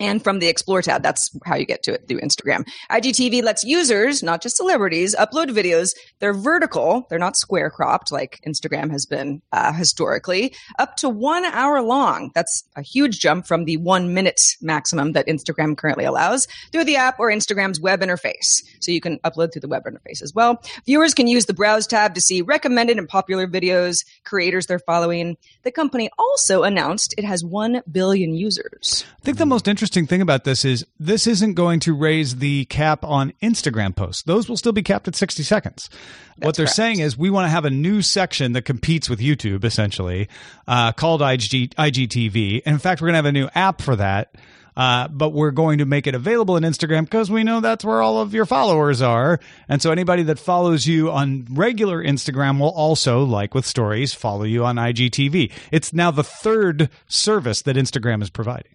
and 0.00 0.22
from 0.22 0.38
the 0.38 0.48
Explore 0.48 0.82
tab. 0.82 1.02
That's 1.02 1.30
how 1.44 1.56
you 1.56 1.66
get 1.66 1.82
to 1.84 1.92
it 1.92 2.08
through 2.08 2.20
Instagram. 2.20 2.66
IGTV 2.90 3.42
lets 3.42 3.64
users, 3.64 4.22
not 4.22 4.42
just 4.42 4.56
celebrities, 4.56 5.14
upload 5.14 5.50
videos. 5.50 5.90
They're 6.18 6.34
vertical, 6.34 7.06
they're 7.08 7.18
not 7.18 7.36
square 7.36 7.70
cropped 7.70 8.10
like 8.10 8.40
Instagram 8.46 8.90
has 8.90 9.06
been 9.06 9.40
uh, 9.52 9.72
historically, 9.72 10.54
up 10.78 10.96
to 10.96 11.08
one 11.08 11.44
hour 11.44 11.80
long. 11.82 12.30
That's 12.34 12.64
a 12.76 12.82
huge 12.82 13.20
jump 13.20 13.46
from 13.46 13.64
the 13.64 13.76
one 13.76 14.14
minute 14.14 14.40
maximum 14.60 15.12
that 15.12 15.26
Instagram 15.26 15.76
currently 15.76 16.04
allows 16.04 16.46
through 16.72 16.84
the 16.84 16.96
app 16.96 17.18
or 17.18 17.30
Instagram's 17.30 17.80
web 17.80 18.00
interface. 18.00 18.62
So 18.80 18.90
you 18.90 19.00
can 19.00 19.18
upload 19.20 19.52
through 19.52 19.60
the 19.60 19.68
web 19.68 19.84
interface 19.84 20.22
as 20.22 20.34
well. 20.34 20.62
Viewers 20.86 21.14
can 21.14 21.26
use 21.26 21.46
the 21.46 21.54
Browse 21.54 21.86
tab 21.86 22.14
to 22.14 22.20
see 22.20 22.42
recommended 22.42 22.98
and 22.98 23.08
popular 23.08 23.46
videos, 23.46 24.04
creators 24.24 24.66
they're 24.66 24.78
following. 24.78 25.36
The 25.62 25.70
company 25.70 26.10
also 26.18 26.62
announced 26.62 27.14
it 27.16 27.24
has 27.24 27.44
1 27.44 27.82
billion 27.90 28.34
users. 28.34 29.04
I 29.20 29.24
think 29.24 29.38
the 29.38 29.46
most 29.46 29.68
interesting 29.68 29.83
interesting 29.84 30.06
thing 30.06 30.22
about 30.22 30.44
this 30.44 30.64
is 30.64 30.86
this 30.98 31.26
isn't 31.26 31.52
going 31.52 31.78
to 31.78 31.92
raise 31.92 32.36
the 32.36 32.64
cap 32.64 33.04
on 33.04 33.34
Instagram 33.42 33.94
posts. 33.94 34.22
Those 34.22 34.48
will 34.48 34.56
still 34.56 34.72
be 34.72 34.82
capped 34.82 35.06
at 35.08 35.14
60 35.14 35.42
seconds. 35.42 35.90
That's 35.90 36.46
what 36.46 36.56
they're 36.56 36.64
correct. 36.64 36.76
saying 36.76 37.00
is 37.00 37.18
we 37.18 37.28
want 37.28 37.44
to 37.44 37.50
have 37.50 37.66
a 37.66 37.70
new 37.70 38.00
section 38.00 38.52
that 38.54 38.62
competes 38.62 39.10
with 39.10 39.20
YouTube, 39.20 39.62
essentially, 39.62 40.30
uh, 40.66 40.92
called 40.92 41.20
IG, 41.20 41.74
IGTV. 41.76 42.62
in 42.62 42.78
fact, 42.78 43.02
we're 43.02 43.08
going 43.08 43.12
to 43.12 43.18
have 43.18 43.26
a 43.26 43.32
new 43.32 43.50
app 43.54 43.82
for 43.82 43.94
that. 43.94 44.34
Uh, 44.74 45.06
but 45.08 45.34
we're 45.34 45.50
going 45.50 45.78
to 45.78 45.84
make 45.84 46.06
it 46.06 46.14
available 46.14 46.54
on 46.54 46.62
Instagram 46.62 47.04
because 47.04 47.30
we 47.30 47.44
know 47.44 47.60
that's 47.60 47.84
where 47.84 48.00
all 48.00 48.20
of 48.20 48.32
your 48.32 48.46
followers 48.46 49.02
are. 49.02 49.38
And 49.68 49.82
so 49.82 49.92
anybody 49.92 50.22
that 50.24 50.38
follows 50.38 50.86
you 50.86 51.10
on 51.10 51.46
regular 51.50 52.02
Instagram 52.02 52.58
will 52.58 52.72
also, 52.72 53.22
like 53.22 53.54
with 53.54 53.66
stories, 53.66 54.14
follow 54.14 54.44
you 54.44 54.64
on 54.64 54.76
IGTV. 54.76 55.52
It's 55.70 55.92
now 55.92 56.10
the 56.10 56.24
third 56.24 56.88
service 57.06 57.60
that 57.62 57.76
Instagram 57.76 58.22
is 58.22 58.30
providing. 58.30 58.72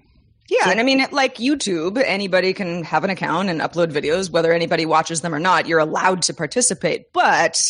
Yeah, 0.50 0.66
so, 0.66 0.72
and 0.72 0.80
I 0.80 0.84
mean, 0.84 1.06
like 1.12 1.36
YouTube, 1.36 2.02
anybody 2.04 2.54
can 2.54 2.84
have 2.84 3.04
an 3.04 3.10
account 3.10 3.50
and 3.50 3.62
upload 3.62 3.92
videos, 3.92 4.32
whether 4.32 4.52
anybody 4.52 4.86
watches 4.86 5.22
them 5.22 5.34
or 5.34 5.40
not. 5.40 5.68
You're 5.68 5.80
allowed 5.80 6.24
to 6.24 6.34
participate, 6.34 7.14
but 7.14 7.62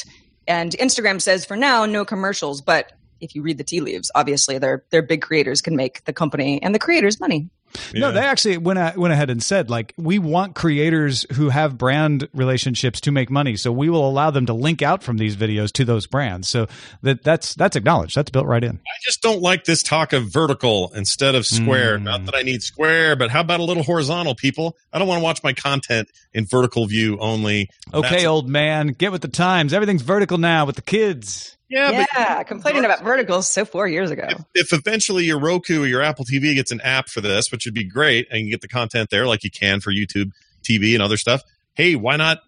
and 0.47 0.71
Instagram 0.73 1.21
says 1.21 1.45
for 1.45 1.57
now 1.57 1.85
no 1.85 2.05
commercials. 2.05 2.61
But 2.61 2.93
if 3.19 3.35
you 3.35 3.41
read 3.41 3.57
the 3.57 3.63
tea 3.63 3.81
leaves, 3.81 4.09
obviously, 4.15 4.57
they're 4.57 4.85
they're 4.91 5.01
big 5.01 5.21
creators 5.21 5.61
can 5.61 5.75
make 5.75 6.05
the 6.05 6.13
company 6.13 6.61
and 6.63 6.73
the 6.73 6.79
creators 6.79 7.19
money. 7.19 7.49
No, 7.93 8.11
they 8.11 8.19
actually 8.21 8.57
went 8.57 8.79
a- 8.79 8.93
went 8.97 9.13
ahead 9.13 9.29
and 9.29 9.41
said 9.43 9.69
like 9.69 9.93
we 9.97 10.19
want 10.19 10.55
creators 10.55 11.25
who 11.33 11.49
have 11.49 11.77
brand 11.77 12.27
relationships 12.33 13.01
to 13.01 13.11
make 13.11 13.29
money, 13.29 13.55
so 13.55 13.71
we 13.71 13.89
will 13.89 14.07
allow 14.07 14.31
them 14.31 14.45
to 14.47 14.53
link 14.53 14.81
out 14.81 15.03
from 15.03 15.17
these 15.17 15.35
videos 15.35 15.71
to 15.73 15.85
those 15.85 16.07
brands. 16.07 16.49
So 16.49 16.67
that 17.01 17.23
that's 17.23 17.53
that's 17.55 17.75
acknowledged. 17.75 18.15
That's 18.15 18.29
built 18.31 18.45
right 18.47 18.63
in. 18.63 18.75
I 18.75 18.97
just 19.03 19.21
don't 19.21 19.41
like 19.41 19.65
this 19.65 19.83
talk 19.83 20.13
of 20.13 20.31
vertical 20.31 20.91
instead 20.95 21.35
of 21.35 21.45
square. 21.45 21.97
Mm. 21.97 22.03
Not 22.03 22.25
that 22.25 22.35
I 22.35 22.41
need 22.41 22.61
square, 22.61 23.15
but 23.15 23.29
how 23.29 23.41
about 23.41 23.59
a 23.59 23.63
little 23.63 23.83
horizontal, 23.83 24.35
people? 24.35 24.75
I 24.93 24.99
don't 24.99 25.07
want 25.07 25.19
to 25.19 25.23
watch 25.23 25.43
my 25.43 25.53
content 25.53 26.09
in 26.33 26.45
vertical 26.45 26.85
view 26.87 27.17
only. 27.19 27.69
Okay, 27.93 28.01
That's- 28.01 28.25
old 28.25 28.49
man, 28.49 28.87
get 28.89 29.11
with 29.11 29.21
the 29.21 29.27
times. 29.27 29.73
Everything's 29.73 30.01
vertical 30.01 30.37
now 30.37 30.65
with 30.65 30.75
the 30.75 30.81
kids. 30.81 31.57
Yeah, 31.69 31.91
but 31.91 32.07
Yeah, 32.15 32.43
complaining 32.43 32.85
about 32.85 33.03
verticals 33.03 33.49
so 33.49 33.65
four 33.65 33.87
years 33.87 34.11
ago. 34.11 34.27
if 34.55 34.73
eventually 34.73 35.25
your 35.25 35.39
Roku 35.39 35.83
or 35.83 35.87
your 35.87 36.01
Apple 36.01 36.25
TV 36.25 36.55
gets 36.55 36.71
an 36.71 36.81
app 36.81 37.09
for 37.09 37.21
this, 37.21 37.51
which 37.51 37.65
would 37.65 37.73
be 37.73 37.83
great, 37.83 38.27
and 38.31 38.41
you 38.41 38.51
get 38.51 38.61
the 38.61 38.67
content 38.67 39.09
there 39.09 39.27
like 39.27 39.43
you 39.43 39.51
can 39.51 39.79
for 39.79 39.91
YouTube 39.91 40.31
TV 40.63 40.93
and 40.93 41.01
other 41.01 41.17
stuff, 41.17 41.43
hey, 41.75 41.95
why 41.95 42.15
not 42.15 42.39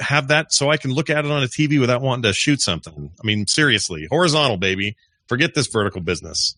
have 0.00 0.28
that 0.28 0.52
so 0.52 0.70
I 0.70 0.76
can 0.76 0.92
look 0.92 1.10
at 1.10 1.24
it 1.24 1.30
on 1.30 1.42
a 1.42 1.46
TV 1.46 1.78
without 1.78 2.00
wanting 2.00 2.24
to 2.24 2.32
shoot 2.32 2.60
something? 2.60 3.12
I 3.22 3.26
mean, 3.26 3.46
seriously, 3.46 4.06
horizontal, 4.10 4.56
baby. 4.56 4.96
Forget 5.28 5.54
this 5.54 5.66
vertical 5.66 6.00
business. 6.00 6.56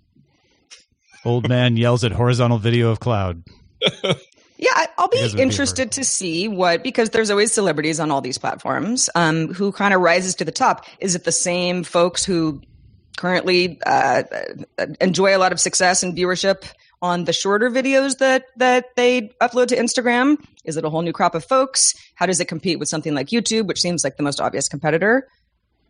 Old 1.24 1.48
man 1.48 1.76
yells 1.76 2.04
at 2.04 2.12
horizontal 2.12 2.58
video 2.58 2.90
of 2.90 3.00
cloud. 3.00 3.44
Yeah, 4.56 4.86
I'll 4.98 5.08
be 5.08 5.32
interested 5.36 5.90
to 5.92 6.04
see 6.04 6.46
what 6.46 6.82
because 6.84 7.10
there's 7.10 7.30
always 7.30 7.52
celebrities 7.52 7.98
on 7.98 8.10
all 8.10 8.20
these 8.20 8.38
platforms. 8.38 9.10
Um, 9.14 9.52
who 9.52 9.72
kind 9.72 9.92
of 9.92 10.00
rises 10.00 10.34
to 10.36 10.44
the 10.44 10.52
top? 10.52 10.86
Is 11.00 11.14
it 11.14 11.24
the 11.24 11.32
same 11.32 11.82
folks 11.82 12.24
who 12.24 12.62
currently 13.16 13.80
uh, 13.84 14.22
uh, 14.78 14.86
enjoy 15.00 15.36
a 15.36 15.38
lot 15.38 15.52
of 15.52 15.58
success 15.58 16.02
and 16.02 16.16
viewership 16.16 16.64
on 17.02 17.24
the 17.24 17.32
shorter 17.32 17.68
videos 17.68 18.18
that 18.18 18.46
that 18.56 18.94
they 18.96 19.22
upload 19.40 19.66
to 19.68 19.76
Instagram? 19.76 20.36
Is 20.64 20.76
it 20.76 20.84
a 20.84 20.90
whole 20.90 21.02
new 21.02 21.12
crop 21.12 21.34
of 21.34 21.44
folks? 21.44 21.94
How 22.14 22.26
does 22.26 22.38
it 22.38 22.46
compete 22.46 22.78
with 22.78 22.88
something 22.88 23.14
like 23.14 23.28
YouTube, 23.28 23.66
which 23.66 23.80
seems 23.80 24.04
like 24.04 24.16
the 24.16 24.22
most 24.22 24.40
obvious 24.40 24.68
competitor? 24.68 25.28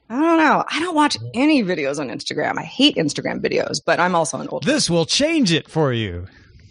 I 0.08 0.20
don't 0.20 0.38
know. 0.38 0.64
I 0.68 0.80
don't 0.80 0.94
watch 0.94 1.16
any 1.32 1.62
videos 1.62 1.98
on 1.98 2.08
Instagram. 2.08 2.58
I 2.58 2.62
hate 2.62 2.96
Instagram 2.96 3.40
videos, 3.40 3.80
but 3.84 4.00
I'm 4.00 4.14
also 4.14 4.38
an 4.38 4.48
old. 4.48 4.64
This 4.64 4.90
will 4.90 5.06
change 5.06 5.52
it 5.52 5.68
for 5.68 5.92
you. 5.92 6.26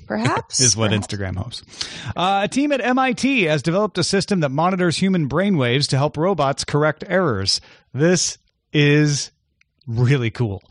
Perhaps 0.07 0.59
is 0.59 0.75
what 0.77 0.89
Perhaps. 0.89 1.07
Instagram 1.07 1.35
hopes. 1.37 1.63
Uh, 2.15 2.41
a 2.43 2.47
team 2.47 2.71
at 2.71 2.81
MIT 2.81 3.43
has 3.43 3.61
developed 3.61 3.97
a 3.97 4.03
system 4.03 4.41
that 4.41 4.49
monitors 4.49 4.97
human 4.97 5.29
brainwaves 5.29 5.87
to 5.89 5.97
help 5.97 6.17
robots 6.17 6.63
correct 6.63 7.03
errors. 7.07 7.61
This 7.93 8.37
is 8.71 9.31
really 9.87 10.31
cool. 10.31 10.63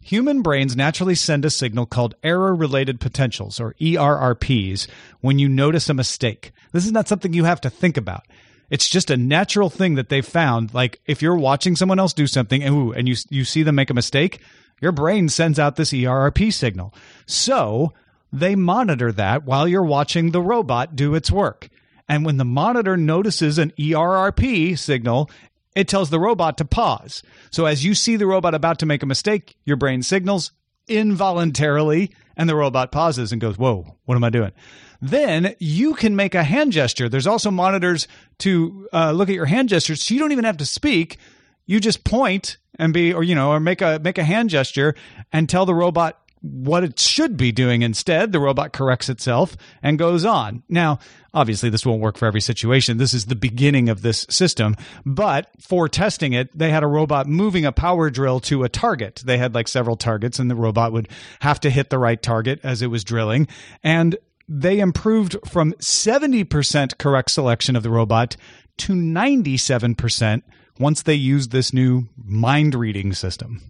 Human 0.00 0.40
brains 0.40 0.74
naturally 0.74 1.14
send 1.14 1.44
a 1.44 1.50
signal 1.50 1.84
called 1.84 2.14
error 2.22 2.54
related 2.54 2.98
potentials, 2.98 3.60
or 3.60 3.74
ERRPs, 3.74 4.88
when 5.20 5.38
you 5.38 5.48
notice 5.48 5.88
a 5.90 5.94
mistake. 5.94 6.52
This 6.72 6.86
is 6.86 6.92
not 6.92 7.08
something 7.08 7.32
you 7.34 7.44
have 7.44 7.60
to 7.62 7.70
think 7.70 7.96
about. 7.96 8.24
It's 8.70 8.88
just 8.88 9.10
a 9.10 9.16
natural 9.16 9.70
thing 9.70 9.96
that 9.96 10.08
they 10.08 10.20
found. 10.22 10.72
Like 10.72 11.00
if 11.06 11.20
you're 11.20 11.36
watching 11.36 11.76
someone 11.76 11.98
else 11.98 12.12
do 12.12 12.26
something 12.26 12.62
and, 12.62 12.74
ooh, 12.74 12.92
and 12.92 13.08
you, 13.08 13.16
you 13.30 13.44
see 13.44 13.62
them 13.62 13.74
make 13.74 13.90
a 13.90 13.94
mistake, 13.94 14.40
your 14.80 14.92
brain 14.92 15.28
sends 15.28 15.58
out 15.58 15.76
this 15.76 15.92
ERRP 15.92 16.52
signal. 16.52 16.94
So 17.26 17.92
they 18.32 18.54
monitor 18.54 19.12
that 19.12 19.44
while 19.44 19.66
you're 19.66 19.82
watching 19.82 20.30
the 20.30 20.42
robot 20.42 20.96
do 20.96 21.14
its 21.14 21.30
work. 21.30 21.68
And 22.08 22.24
when 22.24 22.38
the 22.38 22.44
monitor 22.44 22.96
notices 22.96 23.58
an 23.58 23.72
ERRP 23.78 24.78
signal, 24.78 25.30
it 25.74 25.88
tells 25.88 26.10
the 26.10 26.20
robot 26.20 26.58
to 26.58 26.64
pause. 26.64 27.22
So 27.50 27.66
as 27.66 27.84
you 27.84 27.94
see 27.94 28.16
the 28.16 28.26
robot 28.26 28.54
about 28.54 28.78
to 28.80 28.86
make 28.86 29.02
a 29.02 29.06
mistake, 29.06 29.56
your 29.64 29.76
brain 29.76 30.02
signals 30.02 30.52
involuntarily, 30.88 32.10
and 32.36 32.48
the 32.48 32.56
robot 32.56 32.92
pauses 32.92 33.32
and 33.32 33.40
goes, 33.40 33.58
Whoa, 33.58 33.96
what 34.04 34.14
am 34.14 34.24
I 34.24 34.30
doing? 34.30 34.52
Then 35.00 35.54
you 35.58 35.94
can 35.94 36.16
make 36.16 36.34
a 36.34 36.42
hand 36.42 36.72
gesture. 36.72 37.08
There's 37.08 37.26
also 37.26 37.50
monitors 37.50 38.08
to 38.38 38.88
uh, 38.92 39.12
look 39.12 39.28
at 39.28 39.34
your 39.34 39.46
hand 39.46 39.68
gestures, 39.68 40.02
so 40.02 40.14
you 40.14 40.20
don't 40.20 40.32
even 40.32 40.44
have 40.44 40.56
to 40.56 40.66
speak. 40.66 41.18
You 41.66 41.78
just 41.78 42.04
point 42.04 42.56
and 42.78 42.92
be, 42.92 43.12
or 43.12 43.22
you 43.22 43.34
know, 43.34 43.50
or 43.50 43.60
make 43.60 43.80
a 43.80 44.00
make 44.02 44.18
a 44.18 44.24
hand 44.24 44.50
gesture 44.50 44.94
and 45.32 45.48
tell 45.48 45.66
the 45.66 45.74
robot 45.74 46.20
what 46.40 46.84
it 46.84 46.98
should 46.98 47.36
be 47.36 47.52
doing 47.52 47.82
instead. 47.82 48.32
The 48.32 48.40
robot 48.40 48.72
corrects 48.72 49.08
itself 49.08 49.56
and 49.82 49.98
goes 49.98 50.24
on. 50.24 50.62
Now, 50.68 50.98
obviously, 51.34 51.70
this 51.70 51.84
won't 51.84 52.00
work 52.00 52.16
for 52.16 52.26
every 52.26 52.40
situation. 52.40 52.98
This 52.98 53.14
is 53.14 53.26
the 53.26 53.36
beginning 53.36 53.88
of 53.88 54.02
this 54.02 54.26
system. 54.30 54.76
But 55.04 55.50
for 55.60 55.88
testing 55.88 56.32
it, 56.32 56.56
they 56.56 56.70
had 56.70 56.82
a 56.82 56.88
robot 56.88 57.26
moving 57.26 57.64
a 57.64 57.72
power 57.72 58.10
drill 58.10 58.40
to 58.40 58.64
a 58.64 58.68
target. 58.68 59.22
They 59.24 59.38
had 59.38 59.54
like 59.54 59.68
several 59.68 59.96
targets, 59.96 60.38
and 60.38 60.50
the 60.50 60.56
robot 60.56 60.92
would 60.92 61.08
have 61.40 61.60
to 61.60 61.70
hit 61.70 61.90
the 61.90 61.98
right 61.98 62.20
target 62.20 62.60
as 62.62 62.82
it 62.82 62.88
was 62.88 63.04
drilling. 63.04 63.48
And 63.82 64.16
they 64.48 64.78
improved 64.78 65.36
from 65.46 65.72
70% 65.74 66.98
correct 66.98 67.30
selection 67.30 67.76
of 67.76 67.82
the 67.82 67.90
robot 67.90 68.36
to 68.78 68.94
97% 68.94 70.42
once 70.78 71.02
they 71.02 71.14
used 71.14 71.50
this 71.50 71.72
new 71.72 72.08
mind 72.16 72.74
reading 72.74 73.12
system. 73.12 73.60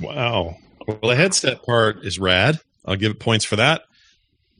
Wow. 0.00 0.56
Well, 0.86 0.98
the 1.10 1.16
headset 1.16 1.62
part 1.64 2.04
is 2.04 2.18
rad. 2.18 2.58
I'll 2.84 2.96
give 2.96 3.12
it 3.12 3.20
points 3.20 3.44
for 3.44 3.56
that. 3.56 3.82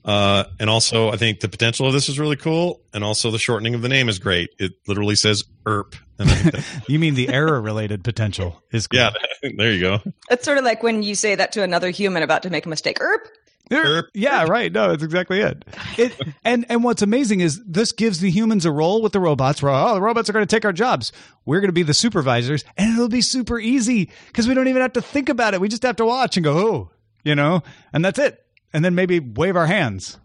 Uh, 0.04 0.44
and 0.58 0.68
also, 0.68 1.10
I 1.12 1.16
think 1.16 1.40
the 1.40 1.48
potential 1.48 1.86
of 1.86 1.92
this 1.92 2.08
is 2.08 2.18
really 2.18 2.34
cool. 2.36 2.80
And 2.92 3.04
also, 3.04 3.30
the 3.30 3.38
shortening 3.38 3.74
of 3.74 3.82
the 3.82 3.88
name 3.88 4.08
is 4.08 4.18
great. 4.18 4.50
It 4.58 4.72
literally 4.88 5.14
says 5.14 5.44
ERP. 5.66 5.94
And 6.18 6.28
I 6.30 6.34
think 6.34 6.54
that- 6.56 6.88
You 6.88 6.98
mean 6.98 7.14
the 7.14 7.28
error 7.28 7.60
related 7.60 8.02
potential 8.02 8.60
is 8.72 8.86
cool. 8.88 8.98
yeah, 9.00 9.10
there 9.56 9.72
you 9.72 9.80
go. 9.80 10.00
It's 10.30 10.44
sort 10.44 10.58
of 10.58 10.64
like 10.64 10.82
when 10.82 11.02
you 11.04 11.14
say 11.14 11.34
that 11.36 11.52
to 11.52 11.62
another 11.62 11.90
human 11.90 12.22
about 12.24 12.42
to 12.42 12.50
make 12.50 12.66
a 12.66 12.68
mistake. 12.68 13.00
Erp. 13.00 13.28
Yeah, 14.14 14.44
right. 14.44 14.70
No, 14.70 14.90
that's 14.90 15.02
exactly 15.02 15.40
it. 15.40 15.64
It 15.96 16.12
and 16.44 16.66
and 16.68 16.84
what's 16.84 17.00
amazing 17.00 17.40
is 17.40 17.62
this 17.64 17.92
gives 17.92 18.20
the 18.20 18.30
humans 18.30 18.66
a 18.66 18.70
role 18.70 19.00
with 19.00 19.12
the 19.12 19.20
robots. 19.20 19.62
Where 19.62 19.72
oh, 19.72 19.94
the 19.94 20.00
robots 20.00 20.28
are 20.28 20.32
going 20.32 20.46
to 20.46 20.56
take 20.56 20.64
our 20.64 20.72
jobs. 20.72 21.10
We're 21.46 21.60
going 21.60 21.68
to 21.68 21.72
be 21.72 21.82
the 21.82 21.94
supervisors, 21.94 22.64
and 22.76 22.92
it'll 22.92 23.08
be 23.08 23.22
super 23.22 23.58
easy 23.58 24.10
because 24.26 24.46
we 24.46 24.54
don't 24.54 24.68
even 24.68 24.82
have 24.82 24.92
to 24.94 25.02
think 25.02 25.28
about 25.28 25.54
it. 25.54 25.60
We 25.60 25.68
just 25.68 25.82
have 25.84 25.96
to 25.96 26.04
watch 26.04 26.36
and 26.36 26.44
go, 26.44 26.58
oh, 26.58 26.90
you 27.24 27.34
know, 27.34 27.62
and 27.92 28.04
that's 28.04 28.18
it. 28.18 28.44
And 28.72 28.84
then 28.84 28.94
maybe 28.94 29.20
wave 29.20 29.56
our 29.56 29.66
hands. 29.66 30.18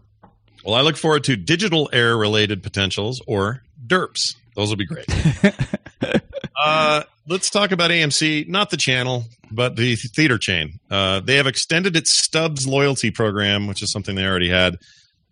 Well, 0.64 0.74
I 0.74 0.82
look 0.82 0.96
forward 0.96 1.24
to 1.24 1.36
digital 1.36 1.88
error 1.92 2.18
related 2.18 2.62
potentials 2.62 3.22
or 3.26 3.62
DERPs. 3.86 4.34
Those 4.54 4.68
will 4.68 4.76
be 4.76 4.86
great. 4.86 5.06
uh, 6.62 7.02
let's 7.26 7.50
talk 7.50 7.72
about 7.72 7.90
AMC, 7.90 8.48
not 8.48 8.70
the 8.70 8.76
channel, 8.76 9.24
but 9.50 9.76
the 9.76 9.96
theater 9.96 10.38
chain. 10.38 10.80
Uh, 10.90 11.20
they 11.20 11.36
have 11.36 11.46
extended 11.46 11.96
its 11.96 12.18
Stubs 12.18 12.66
loyalty 12.66 13.10
program, 13.10 13.66
which 13.66 13.82
is 13.82 13.90
something 13.92 14.14
they 14.14 14.26
already 14.26 14.50
had. 14.50 14.76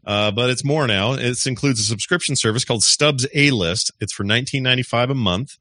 Uh, 0.07 0.31
but 0.31 0.51
it's 0.51 0.65
more 0.65 0.87
now. 0.87 1.15
It 1.15 1.47
includes 1.47 1.81
a 1.81 1.83
subscription 1.83 2.37
service 2.37 2.65
called 2.65 2.85
Stubs 2.85 3.27
A 3.35 3.51
List. 3.51 3.91
It's 4.01 4.13
for 4.13 4.23
nineteen 4.23 4.63
ninety 4.63 4.85
five 4.85 5.11
a 5.11 5.15
month, 5.15 5.57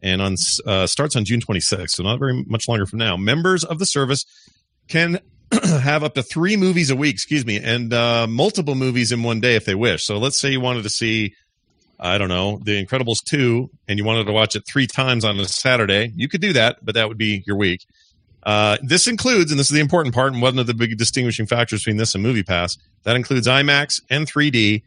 and 0.00 0.22
on 0.22 0.36
uh, 0.66 0.86
starts 0.86 1.14
on 1.14 1.26
June 1.26 1.40
twenty 1.40 1.60
sixth, 1.60 1.96
so 1.96 2.02
not 2.02 2.18
very 2.18 2.42
much 2.44 2.68
longer 2.68 2.86
from 2.86 3.00
now. 3.00 3.18
Members 3.18 3.64
of 3.64 3.78
the 3.78 3.84
service 3.84 4.24
can 4.88 5.20
have 5.62 6.02
up 6.02 6.14
to 6.14 6.22
three 6.22 6.56
movies 6.56 6.90
a 6.90 6.96
week, 6.96 7.14
excuse 7.14 7.44
me, 7.44 7.58
and 7.58 7.92
uh, 7.92 8.26
multiple 8.26 8.74
movies 8.74 9.12
in 9.12 9.22
one 9.22 9.40
day 9.40 9.56
if 9.56 9.66
they 9.66 9.74
wish. 9.74 10.04
So 10.04 10.16
let's 10.16 10.40
say 10.40 10.52
you 10.52 10.60
wanted 10.60 10.84
to 10.84 10.90
see, 10.90 11.34
I 12.02 12.18
don't 12.18 12.28
know, 12.28 12.58
The 12.64 12.84
Incredibles 12.84 13.22
2, 13.24 13.70
and 13.86 13.96
you 13.96 14.04
wanted 14.04 14.24
to 14.24 14.32
watch 14.32 14.56
it 14.56 14.64
three 14.66 14.88
times 14.88 15.24
on 15.24 15.38
a 15.38 15.44
Saturday, 15.44 16.12
you 16.16 16.28
could 16.28 16.40
do 16.40 16.52
that, 16.52 16.84
but 16.84 16.96
that 16.96 17.06
would 17.08 17.16
be 17.16 17.44
your 17.46 17.56
week. 17.56 17.86
Uh, 18.42 18.76
this 18.82 19.06
includes, 19.06 19.52
and 19.52 19.60
this 19.60 19.70
is 19.70 19.74
the 19.74 19.80
important 19.80 20.12
part, 20.12 20.32
and 20.32 20.42
one 20.42 20.58
of 20.58 20.66
the 20.66 20.74
big 20.74 20.98
distinguishing 20.98 21.46
factors 21.46 21.82
between 21.82 21.98
this 21.98 22.12
and 22.12 22.22
Movie 22.22 22.42
Pass, 22.42 22.76
that 23.04 23.14
includes 23.14 23.46
IMAX 23.46 24.02
and 24.10 24.26
3D, 24.26 24.82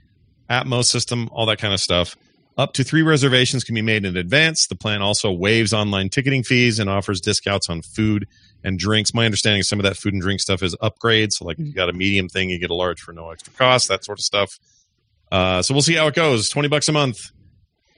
Atmos 0.49 0.85
system, 0.85 1.29
all 1.31 1.45
that 1.45 1.57
kind 1.57 1.73
of 1.73 1.79
stuff. 1.79 2.17
Up 2.57 2.73
to 2.73 2.83
three 2.83 3.01
reservations 3.01 3.63
can 3.63 3.75
be 3.75 3.81
made 3.81 4.03
in 4.03 4.17
advance. 4.17 4.67
The 4.67 4.75
plan 4.75 5.01
also 5.01 5.31
waives 5.31 5.73
online 5.73 6.09
ticketing 6.09 6.43
fees 6.43 6.79
and 6.79 6.89
offers 6.89 7.21
discounts 7.21 7.69
on 7.69 7.81
food 7.81 8.27
and 8.63 8.77
drinks. 8.77 9.13
My 9.13 9.25
understanding 9.25 9.61
is 9.61 9.69
some 9.69 9.79
of 9.79 9.83
that 9.83 9.97
food 9.97 10.13
and 10.13 10.21
drink 10.21 10.41
stuff 10.41 10.63
is 10.63 10.75
upgrades. 10.75 11.33
So, 11.33 11.45
like, 11.45 11.59
if 11.59 11.67
you 11.67 11.73
got 11.73 11.89
a 11.89 11.93
medium 11.93 12.29
thing, 12.29 12.49
you 12.49 12.59
get 12.59 12.69
a 12.69 12.75
large 12.75 13.01
for 13.01 13.13
no 13.13 13.29
extra 13.29 13.53
cost, 13.53 13.87
that 13.87 14.05
sort 14.05 14.19
of 14.19 14.23
stuff. 14.23 14.57
Uh, 15.35 15.61
so 15.61 15.73
we'll 15.73 15.81
see 15.83 15.95
how 15.95 16.07
it 16.07 16.15
goes. 16.15 16.49
Twenty 16.49 16.69
bucks 16.69 16.87
a 16.87 16.91
month 16.91 17.19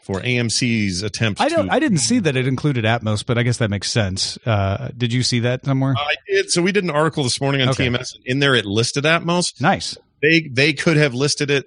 for 0.02 0.22
AMC's 0.22 1.04
attempt. 1.04 1.42
I 1.42 1.50
don't. 1.50 1.68
To, 1.68 1.74
I 1.74 1.80
didn't 1.80 2.00
see 2.00 2.20
that 2.20 2.36
it 2.36 2.48
included 2.48 2.86
Atmos, 2.86 3.26
but 3.26 3.38
I 3.38 3.44
guess 3.44 3.58
that 3.58 3.70
makes 3.70 3.92
sense. 3.92 4.38
Uh, 4.46 4.90
did 4.98 5.12
you 5.14 5.22
see 5.24 5.42
that 5.42 5.66
somewhere? 5.66 5.94
I 5.98 6.16
did. 6.28 6.50
So 6.50 6.62
we 6.62 6.72
did 6.72 6.84
an 6.84 6.90
article 6.90 7.24
this 7.24 7.40
morning 7.42 7.62
on 7.62 7.70
Okay. 7.70 7.88
TMS. 7.88 8.16
In 8.26 8.40
there, 8.40 8.56
it 8.56 8.66
listed 8.66 9.04
Atmos. 9.04 9.60
nice. 9.62 9.98
They 10.22 10.42
they 10.52 10.74
could 10.74 10.98
have 10.98 11.14
listed 11.14 11.52
it, 11.52 11.66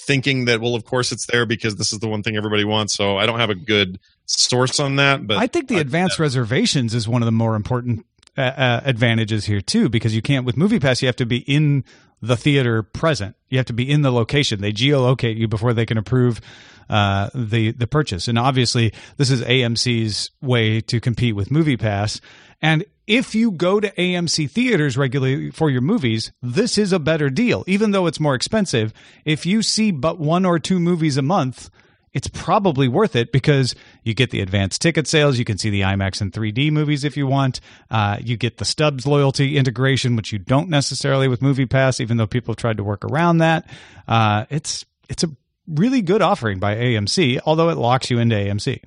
thinking 0.00 0.46
that 0.46 0.60
well, 0.60 0.74
of 0.74 0.84
course 0.84 1.12
it's 1.12 1.26
there 1.26 1.46
because 1.46 1.76
this 1.76 1.92
is 1.92 2.00
the 2.00 2.08
one 2.08 2.22
thing 2.22 2.36
everybody 2.36 2.64
wants. 2.64 2.94
So 2.94 3.16
I 3.16 3.26
don't 3.26 3.38
have 3.38 3.50
a 3.50 3.54
good 3.54 4.00
source 4.26 4.80
on 4.80 4.96
that. 4.96 5.24
But 5.26 5.36
I 5.36 5.46
think 5.46 5.68
the 5.68 5.78
advanced 5.78 6.18
reservations 6.18 6.94
is 6.94 7.06
one 7.06 7.22
of 7.22 7.26
the 7.26 7.32
more 7.32 7.54
important 7.54 8.04
uh, 8.36 8.40
uh, 8.40 8.80
advantages 8.84 9.44
here 9.44 9.60
too, 9.60 9.88
because 9.88 10.14
you 10.14 10.22
can't 10.22 10.46
with 10.46 10.56
MoviePass. 10.56 11.02
You 11.02 11.08
have 11.08 11.16
to 11.16 11.26
be 11.26 11.38
in 11.38 11.84
the 12.20 12.36
theater 12.36 12.82
present. 12.82 13.36
You 13.48 13.58
have 13.58 13.66
to 13.66 13.72
be 13.72 13.90
in 13.90 14.02
the 14.02 14.12
location. 14.12 14.60
They 14.60 14.72
geolocate 14.72 15.36
you 15.36 15.48
before 15.48 15.74
they 15.74 15.84
can 15.84 15.98
approve 15.98 16.40
uh, 16.88 17.30
the 17.34 17.72
the 17.72 17.86
purchase. 17.86 18.28
And 18.28 18.38
obviously, 18.38 18.92
this 19.16 19.30
is 19.30 19.42
AMC's 19.42 20.30
way 20.40 20.80
to 20.82 21.00
compete 21.00 21.36
with 21.36 21.48
MoviePass. 21.48 22.20
And 22.60 22.84
if 23.06 23.34
you 23.34 23.50
go 23.50 23.80
to 23.80 23.90
AMC 23.90 24.50
theaters 24.50 24.96
regularly 24.96 25.50
for 25.50 25.68
your 25.68 25.80
movies, 25.80 26.32
this 26.40 26.78
is 26.78 26.92
a 26.92 27.00
better 27.00 27.28
deal. 27.28 27.64
Even 27.66 27.90
though 27.90 28.06
it's 28.06 28.20
more 28.20 28.34
expensive, 28.34 28.92
if 29.24 29.44
you 29.44 29.62
see 29.62 29.90
but 29.90 30.18
one 30.18 30.46
or 30.46 30.58
two 30.58 30.78
movies 30.78 31.16
a 31.16 31.22
month, 31.22 31.68
it's 32.12 32.28
probably 32.28 32.88
worth 32.88 33.16
it 33.16 33.32
because 33.32 33.74
you 34.02 34.14
get 34.14 34.30
the 34.30 34.40
advanced 34.40 34.82
ticket 34.82 35.06
sales. 35.06 35.38
You 35.38 35.44
can 35.44 35.58
see 35.58 35.70
the 35.70 35.80
IMAX 35.80 36.20
and 36.20 36.32
3D 36.32 36.70
movies 36.70 37.04
if 37.04 37.16
you 37.16 37.26
want. 37.26 37.60
Uh, 37.90 38.18
you 38.20 38.36
get 38.36 38.58
the 38.58 38.64
Stubs 38.64 39.06
loyalty 39.06 39.56
integration, 39.56 40.14
which 40.16 40.32
you 40.32 40.38
don't 40.38 40.68
necessarily 40.68 41.28
with 41.28 41.40
Movie 41.40 41.66
Pass, 41.66 42.00
even 42.00 42.18
though 42.18 42.26
people 42.26 42.52
have 42.52 42.58
tried 42.58 42.76
to 42.76 42.84
work 42.84 43.04
around 43.04 43.38
that. 43.38 43.66
Uh, 44.06 44.44
it's 44.50 44.84
it's 45.08 45.24
a 45.24 45.30
really 45.66 46.02
good 46.02 46.22
offering 46.22 46.58
by 46.58 46.76
AMC, 46.76 47.40
although 47.46 47.70
it 47.70 47.78
locks 47.78 48.10
you 48.10 48.18
into 48.18 48.36
AMC. 48.36 48.80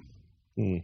Hmm. 0.56 0.78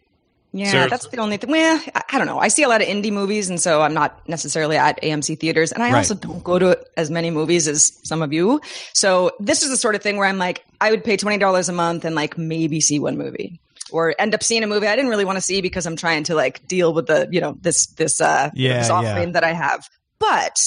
Yeah, 0.53 0.71
Sarah- 0.71 0.89
that's 0.89 1.07
the 1.07 1.17
only 1.17 1.37
thing. 1.37 1.49
Well, 1.49 1.81
I, 1.95 2.03
I 2.11 2.17
don't 2.17 2.27
know. 2.27 2.39
I 2.39 2.49
see 2.49 2.63
a 2.63 2.67
lot 2.67 2.81
of 2.81 2.87
indie 2.87 3.11
movies, 3.11 3.49
and 3.49 3.59
so 3.59 3.81
I'm 3.81 3.93
not 3.93 4.27
necessarily 4.27 4.75
at 4.75 5.01
AMC 5.01 5.39
theaters, 5.39 5.71
and 5.71 5.81
I 5.81 5.91
Right. 5.91 5.97
also 5.99 6.13
don't 6.13 6.43
go 6.43 6.59
to 6.59 6.77
as 6.97 7.09
many 7.09 7.29
movies 7.31 7.67
as 7.69 7.93
some 8.03 8.21
of 8.21 8.33
you. 8.33 8.59
So 8.93 9.31
this 9.39 9.63
is 9.63 9.69
the 9.69 9.77
sort 9.77 9.95
of 9.95 10.01
thing 10.03 10.17
where 10.17 10.27
I'm 10.27 10.37
like, 10.37 10.65
I 10.81 10.91
would 10.91 11.03
pay 11.05 11.15
twenty 11.15 11.37
dollars 11.37 11.69
a 11.69 11.73
month 11.73 12.03
and 12.03 12.15
like 12.15 12.37
maybe 12.37 12.81
see 12.81 12.99
one 12.99 13.17
movie, 13.17 13.61
or 13.91 14.13
end 14.19 14.33
up 14.35 14.43
seeing 14.43 14.63
a 14.63 14.67
movie 14.67 14.87
I 14.87 14.95
didn't 14.97 15.09
really 15.11 15.25
want 15.25 15.37
to 15.37 15.41
see 15.41 15.61
because 15.61 15.85
I'm 15.85 15.95
trying 15.95 16.25
to 16.25 16.35
like 16.35 16.67
deal 16.67 16.93
with 16.93 17.07
the 17.07 17.29
you 17.31 17.39
know 17.39 17.55
this 17.61 17.85
this 17.95 18.19
uh 18.19 18.49
Yeah, 18.53 18.79
this 18.79 18.89
yeah. 18.89 19.25
that 19.31 19.43
I 19.45 19.53
have. 19.53 19.87
But 20.19 20.57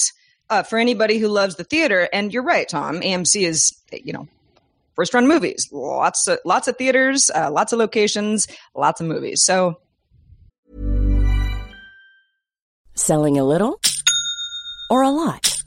uh, 0.49 0.63
for 0.63 0.79
anybody 0.79 1.17
who 1.19 1.27
loves 1.27 1.55
the 1.57 1.63
theater, 1.63 2.09
and 2.11 2.33
you're 2.33 2.43
right, 2.43 2.67
Tom, 2.67 3.01
AMC 3.01 3.47
is 3.47 3.71
you 3.91 4.13
know 4.13 4.27
first 4.95 5.13
run 5.13 5.27
movies, 5.27 5.69
lots 5.71 6.27
of 6.27 6.39
lots 6.45 6.67
of 6.67 6.77
theaters, 6.77 7.29
uh, 7.33 7.49
lots 7.51 7.73
of 7.73 7.79
locations, 7.79 8.47
lots 8.75 9.01
of 9.01 9.07
movies. 9.07 9.43
So 9.43 9.75
Selling 12.97 13.37
a 13.37 13.43
little 13.43 13.81
or 14.89 15.03
a 15.03 15.09
lot? 15.09 15.61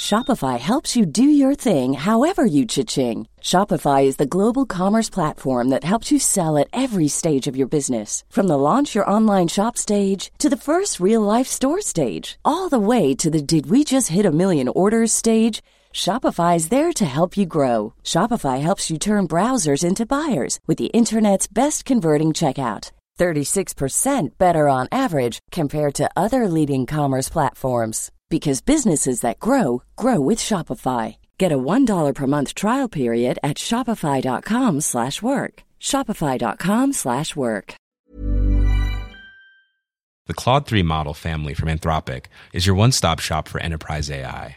Shopify 0.00 0.58
helps 0.58 0.96
you 0.96 1.06
do 1.06 1.22
your 1.22 1.54
thing 1.54 1.92
however 1.92 2.44
you 2.44 2.66
cha-ching. 2.66 3.28
Shopify 3.40 4.04
is 4.04 4.16
the 4.16 4.26
global 4.26 4.66
commerce 4.66 5.08
platform 5.08 5.68
that 5.68 5.84
helps 5.84 6.10
you 6.10 6.18
sell 6.18 6.58
at 6.58 6.68
every 6.72 7.06
stage 7.06 7.46
of 7.46 7.56
your 7.56 7.68
business. 7.68 8.24
From 8.30 8.48
the 8.48 8.58
launch 8.58 8.96
your 8.96 9.08
online 9.08 9.46
shop 9.46 9.76
stage 9.76 10.32
to 10.38 10.48
the 10.48 10.56
first 10.56 10.98
real 10.98 11.20
life 11.20 11.46
store 11.46 11.80
stage, 11.82 12.36
all 12.44 12.68
the 12.68 12.80
way 12.80 13.14
to 13.14 13.30
the 13.30 13.42
did 13.42 13.66
we 13.70 13.84
just 13.84 14.08
hit 14.08 14.26
a 14.26 14.32
million 14.32 14.66
orders 14.66 15.12
stage. 15.12 15.62
Shopify 15.94 16.56
is 16.56 16.70
there 16.70 16.92
to 16.92 17.04
help 17.04 17.36
you 17.36 17.46
grow. 17.46 17.94
Shopify 18.02 18.60
helps 18.60 18.90
you 18.90 18.98
turn 18.98 19.28
browsers 19.28 19.84
into 19.84 20.06
buyers 20.06 20.58
with 20.66 20.78
the 20.78 20.86
internet's 20.86 21.46
best 21.46 21.84
converting 21.84 22.30
checkout. 22.30 22.90
36% 23.18 24.38
better 24.38 24.66
on 24.66 24.88
average 24.90 25.38
compared 25.50 25.92
to 25.94 26.10
other 26.16 26.48
leading 26.48 26.86
commerce 26.86 27.28
platforms 27.28 28.10
because 28.30 28.62
businesses 28.62 29.20
that 29.20 29.38
grow 29.38 29.82
grow 29.96 30.20
with 30.20 30.38
Shopify. 30.38 31.16
Get 31.36 31.52
a 31.52 31.58
$1 31.58 32.14
per 32.14 32.26
month 32.26 32.54
trial 32.54 32.88
period 32.88 33.38
at 33.42 33.58
shopify.com/work. 33.58 35.62
shopify.com/work. 35.80 37.74
The 40.26 40.34
Claude 40.34 40.66
3 40.66 40.82
model 40.82 41.14
family 41.14 41.54
from 41.54 41.68
Anthropic 41.68 42.26
is 42.52 42.66
your 42.66 42.76
one 42.76 42.92
stop 42.92 43.18
shop 43.18 43.48
for 43.48 43.60
enterprise 43.60 44.10
AI. 44.10 44.56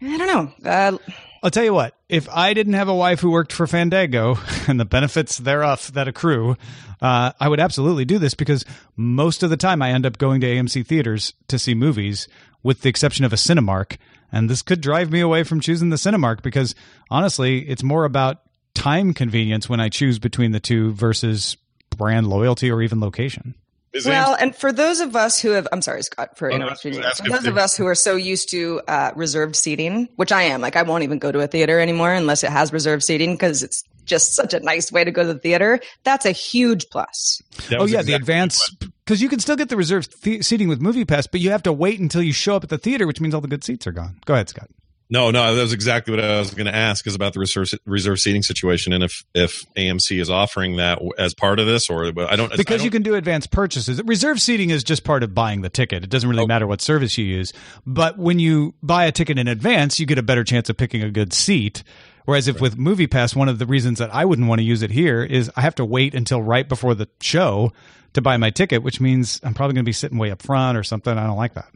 I 0.00 0.16
don't 0.16 0.26
know. 0.64 0.70
Uh, 0.70 0.98
I'll 1.42 1.50
tell 1.50 1.64
you 1.64 1.74
what, 1.74 1.94
if 2.08 2.28
I 2.28 2.52
didn't 2.54 2.72
have 2.74 2.88
a 2.88 2.94
wife 2.94 3.20
who 3.20 3.30
worked 3.30 3.52
for 3.52 3.66
Fandango 3.66 4.38
and 4.68 4.78
the 4.78 4.84
benefits 4.84 5.38
thereof 5.38 5.92
that 5.92 6.08
accrue, 6.08 6.56
uh, 7.00 7.32
I 7.38 7.48
would 7.48 7.60
absolutely 7.60 8.04
do 8.04 8.18
this 8.18 8.34
because 8.34 8.64
most 8.96 9.42
of 9.42 9.50
the 9.50 9.56
time 9.56 9.82
I 9.82 9.90
end 9.90 10.06
up 10.06 10.18
going 10.18 10.40
to 10.40 10.46
AMC 10.46 10.86
theaters 10.86 11.34
to 11.48 11.58
see 11.58 11.74
movies, 11.74 12.28
with 12.62 12.82
the 12.82 12.88
exception 12.88 13.24
of 13.24 13.32
a 13.32 13.36
Cinemark. 13.36 13.96
And 14.32 14.50
this 14.50 14.62
could 14.62 14.80
drive 14.80 15.10
me 15.10 15.20
away 15.20 15.42
from 15.44 15.60
choosing 15.60 15.90
the 15.90 15.96
Cinemark 15.96 16.42
because 16.42 16.74
honestly, 17.10 17.68
it's 17.68 17.82
more 17.82 18.04
about 18.04 18.42
time 18.74 19.14
convenience 19.14 19.68
when 19.68 19.80
I 19.80 19.88
choose 19.88 20.18
between 20.18 20.52
the 20.52 20.60
two 20.60 20.92
versus 20.92 21.56
brand 21.96 22.26
loyalty 22.26 22.70
or 22.70 22.82
even 22.82 23.00
location. 23.00 23.54
Is 23.92 24.04
well, 24.04 24.36
and 24.38 24.54
for 24.54 24.70
those 24.70 25.00
of 25.00 25.16
us 25.16 25.40
who 25.40 25.50
have, 25.50 25.66
I'm 25.72 25.80
sorry, 25.80 26.02
Scott, 26.02 26.36
for 26.36 26.52
Oh, 26.52 26.56
no, 26.56 26.66
interrupting 26.66 26.94
you. 26.94 27.02
For 27.02 27.30
those 27.30 27.46
of 27.46 27.56
us 27.56 27.76
who 27.76 27.86
are 27.86 27.94
so 27.94 28.16
used 28.16 28.50
to 28.50 28.82
uh, 28.86 29.12
reserved 29.16 29.56
seating, 29.56 30.08
which 30.16 30.30
I 30.30 30.42
am, 30.42 30.60
like 30.60 30.76
I 30.76 30.82
won't 30.82 31.04
even 31.04 31.18
go 31.18 31.32
to 31.32 31.40
a 31.40 31.46
theater 31.46 31.80
anymore 31.80 32.12
unless 32.12 32.44
it 32.44 32.50
has 32.50 32.72
reserved 32.72 33.02
seating 33.02 33.32
because 33.32 33.62
it's 33.62 33.82
just 34.04 34.34
such 34.34 34.52
a 34.52 34.60
nice 34.60 34.92
way 34.92 35.04
to 35.04 35.10
go 35.10 35.22
to 35.22 35.32
the 35.32 35.38
theater. 35.38 35.80
That's 36.04 36.26
a 36.26 36.32
huge 36.32 36.90
plus. 36.90 37.40
Oh 37.72 37.82
was 37.82 37.92
yeah, 37.92 38.02
the 38.02 38.14
advance 38.14 38.60
because 39.04 39.22
you 39.22 39.28
can 39.28 39.38
still 39.40 39.56
get 39.56 39.70
the 39.70 39.76
reserved 39.76 40.22
th- 40.22 40.44
seating 40.44 40.68
with 40.68 40.82
Movie 40.82 41.04
Pass, 41.04 41.26
but 41.26 41.40
you 41.40 41.50
have 41.50 41.62
to 41.62 41.72
wait 41.72 41.98
until 41.98 42.22
you 42.22 42.32
show 42.32 42.56
up 42.56 42.64
at 42.64 42.70
the 42.70 42.78
theater, 42.78 43.06
which 43.06 43.20
means 43.20 43.34
all 43.34 43.40
the 43.40 43.48
good 43.48 43.64
seats 43.64 43.86
are 43.86 43.92
gone. 43.92 44.18
Go 44.26 44.34
ahead, 44.34 44.48
Scott. 44.50 44.68
No, 45.10 45.30
no, 45.30 45.54
that 45.54 45.62
was 45.62 45.72
exactly 45.72 46.14
what 46.14 46.22
I 46.22 46.38
was 46.38 46.52
going 46.52 46.66
to 46.66 46.74
ask 46.74 47.06
is 47.06 47.14
about 47.14 47.32
the 47.32 47.40
reserve 47.40 47.70
reserve 47.86 48.18
seating 48.18 48.42
situation, 48.42 48.92
and 48.92 49.02
if 49.02 49.24
if 49.34 49.62
AMC 49.74 50.20
is 50.20 50.28
offering 50.28 50.76
that 50.76 50.98
as 51.16 51.32
part 51.32 51.58
of 51.58 51.66
this, 51.66 51.88
or 51.88 52.06
I 52.06 52.36
don't 52.36 52.52
I 52.52 52.56
because 52.56 52.80
don't- 52.80 52.84
you 52.84 52.90
can 52.90 53.02
do 53.02 53.14
advanced 53.14 53.50
purchases. 53.50 54.02
Reserve 54.04 54.38
seating 54.40 54.68
is 54.68 54.84
just 54.84 55.04
part 55.04 55.22
of 55.22 55.34
buying 55.34 55.62
the 55.62 55.70
ticket. 55.70 56.04
It 56.04 56.10
doesn't 56.10 56.28
really 56.28 56.46
matter 56.46 56.66
what 56.66 56.82
service 56.82 57.16
you 57.16 57.24
use. 57.24 57.54
But 57.86 58.18
when 58.18 58.38
you 58.38 58.74
buy 58.82 59.06
a 59.06 59.12
ticket 59.12 59.38
in 59.38 59.48
advance, 59.48 59.98
you 59.98 60.04
get 60.04 60.18
a 60.18 60.22
better 60.22 60.44
chance 60.44 60.68
of 60.68 60.76
picking 60.76 61.02
a 61.02 61.10
good 61.10 61.32
seat. 61.32 61.82
Whereas 62.26 62.46
if 62.46 62.60
with 62.60 62.76
Movie 62.76 63.06
Pass, 63.06 63.34
one 63.34 63.48
of 63.48 63.58
the 63.58 63.64
reasons 63.64 63.98
that 64.00 64.14
I 64.14 64.26
wouldn't 64.26 64.46
want 64.48 64.58
to 64.58 64.64
use 64.64 64.82
it 64.82 64.90
here 64.90 65.22
is 65.24 65.50
I 65.56 65.62
have 65.62 65.74
to 65.76 65.84
wait 65.86 66.14
until 66.14 66.42
right 66.42 66.68
before 66.68 66.94
the 66.94 67.08
show 67.22 67.72
to 68.12 68.20
buy 68.20 68.36
my 68.36 68.50
ticket, 68.50 68.82
which 68.82 69.00
means 69.00 69.40
I'm 69.42 69.54
probably 69.54 69.72
going 69.72 69.84
to 69.86 69.88
be 69.88 69.92
sitting 69.94 70.18
way 70.18 70.30
up 70.30 70.42
front 70.42 70.76
or 70.76 70.82
something. 70.82 71.16
I 71.16 71.26
don't 71.26 71.38
like 71.38 71.54
that. 71.54 71.68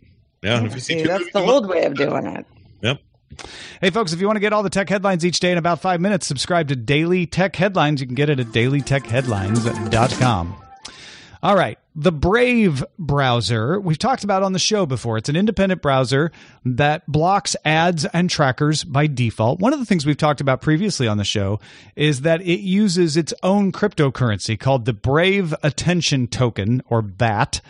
yeah, 0.42 0.62
if 0.62 0.74
you 0.74 0.80
see 0.80 0.98
See, 0.98 1.06
that's 1.06 1.20
movies 1.20 1.32
the 1.32 1.40
old 1.40 1.66
way 1.70 1.84
of 1.86 1.94
doing 1.94 2.26
it. 2.26 2.44
Yep. 2.82 2.98
Hey, 3.80 3.90
folks, 3.90 4.12
if 4.12 4.20
you 4.20 4.26
want 4.26 4.36
to 4.36 4.40
get 4.40 4.52
all 4.52 4.62
the 4.62 4.70
tech 4.70 4.88
headlines 4.88 5.24
each 5.24 5.40
day 5.40 5.50
in 5.52 5.58
about 5.58 5.80
five 5.80 6.00
minutes, 6.00 6.26
subscribe 6.26 6.68
to 6.68 6.76
Daily 6.76 7.26
Tech 7.26 7.56
Headlines. 7.56 8.00
You 8.00 8.06
can 8.06 8.14
get 8.14 8.30
it 8.30 8.40
at 8.40 8.46
dailytechheadlines.com. 8.48 10.56
All 11.42 11.56
right. 11.56 11.78
The 11.96 12.12
Brave 12.12 12.84
browser, 13.00 13.80
we've 13.80 13.98
talked 13.98 14.22
about 14.22 14.44
on 14.44 14.52
the 14.52 14.60
show 14.60 14.86
before. 14.86 15.18
It's 15.18 15.28
an 15.28 15.34
independent 15.34 15.82
browser 15.82 16.30
that 16.64 17.04
blocks 17.10 17.56
ads 17.64 18.04
and 18.06 18.30
trackers 18.30 18.84
by 18.84 19.08
default. 19.08 19.58
One 19.58 19.72
of 19.72 19.80
the 19.80 19.84
things 19.84 20.06
we've 20.06 20.16
talked 20.16 20.40
about 20.40 20.62
previously 20.62 21.08
on 21.08 21.18
the 21.18 21.24
show 21.24 21.58
is 21.96 22.20
that 22.20 22.42
it 22.42 22.60
uses 22.60 23.16
its 23.16 23.34
own 23.42 23.72
cryptocurrency 23.72 24.58
called 24.58 24.84
the 24.84 24.92
Brave 24.92 25.52
Attention 25.64 26.28
Token, 26.28 26.80
or 26.88 27.02
BAT, 27.02 27.60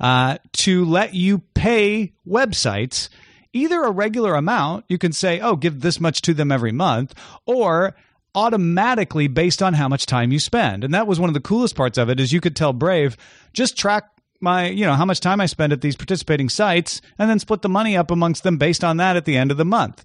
uh, 0.00 0.38
to 0.52 0.84
let 0.84 1.14
you 1.14 1.38
pay 1.54 2.12
websites 2.26 3.08
either 3.52 3.82
a 3.82 3.90
regular 3.90 4.34
amount, 4.34 4.84
you 4.88 4.98
can 4.98 5.12
say, 5.12 5.40
oh, 5.40 5.56
give 5.56 5.80
this 5.80 6.00
much 6.00 6.22
to 6.22 6.34
them 6.34 6.52
every 6.52 6.72
month, 6.72 7.14
or 7.46 7.94
automatically 8.34 9.26
based 9.28 9.62
on 9.62 9.74
how 9.74 9.88
much 9.88 10.06
time 10.06 10.32
you 10.32 10.38
spend. 10.38 10.84
And 10.84 10.94
that 10.94 11.06
was 11.06 11.18
one 11.18 11.28
of 11.28 11.34
the 11.34 11.40
coolest 11.40 11.74
parts 11.74 11.98
of 11.98 12.08
it 12.08 12.20
is 12.20 12.32
you 12.32 12.40
could 12.40 12.54
tell 12.54 12.72
Brave, 12.72 13.16
just 13.52 13.76
track 13.76 14.04
my, 14.40 14.68
you 14.68 14.86
know, 14.86 14.94
how 14.94 15.04
much 15.04 15.20
time 15.20 15.40
I 15.40 15.46
spend 15.46 15.72
at 15.72 15.80
these 15.80 15.96
participating 15.96 16.48
sites 16.48 17.02
and 17.18 17.28
then 17.28 17.38
split 17.38 17.62
the 17.62 17.68
money 17.68 17.96
up 17.96 18.10
amongst 18.10 18.42
them 18.42 18.56
based 18.56 18.84
on 18.84 18.96
that 18.98 19.16
at 19.16 19.24
the 19.24 19.36
end 19.36 19.50
of 19.50 19.56
the 19.56 19.64
month. 19.64 20.04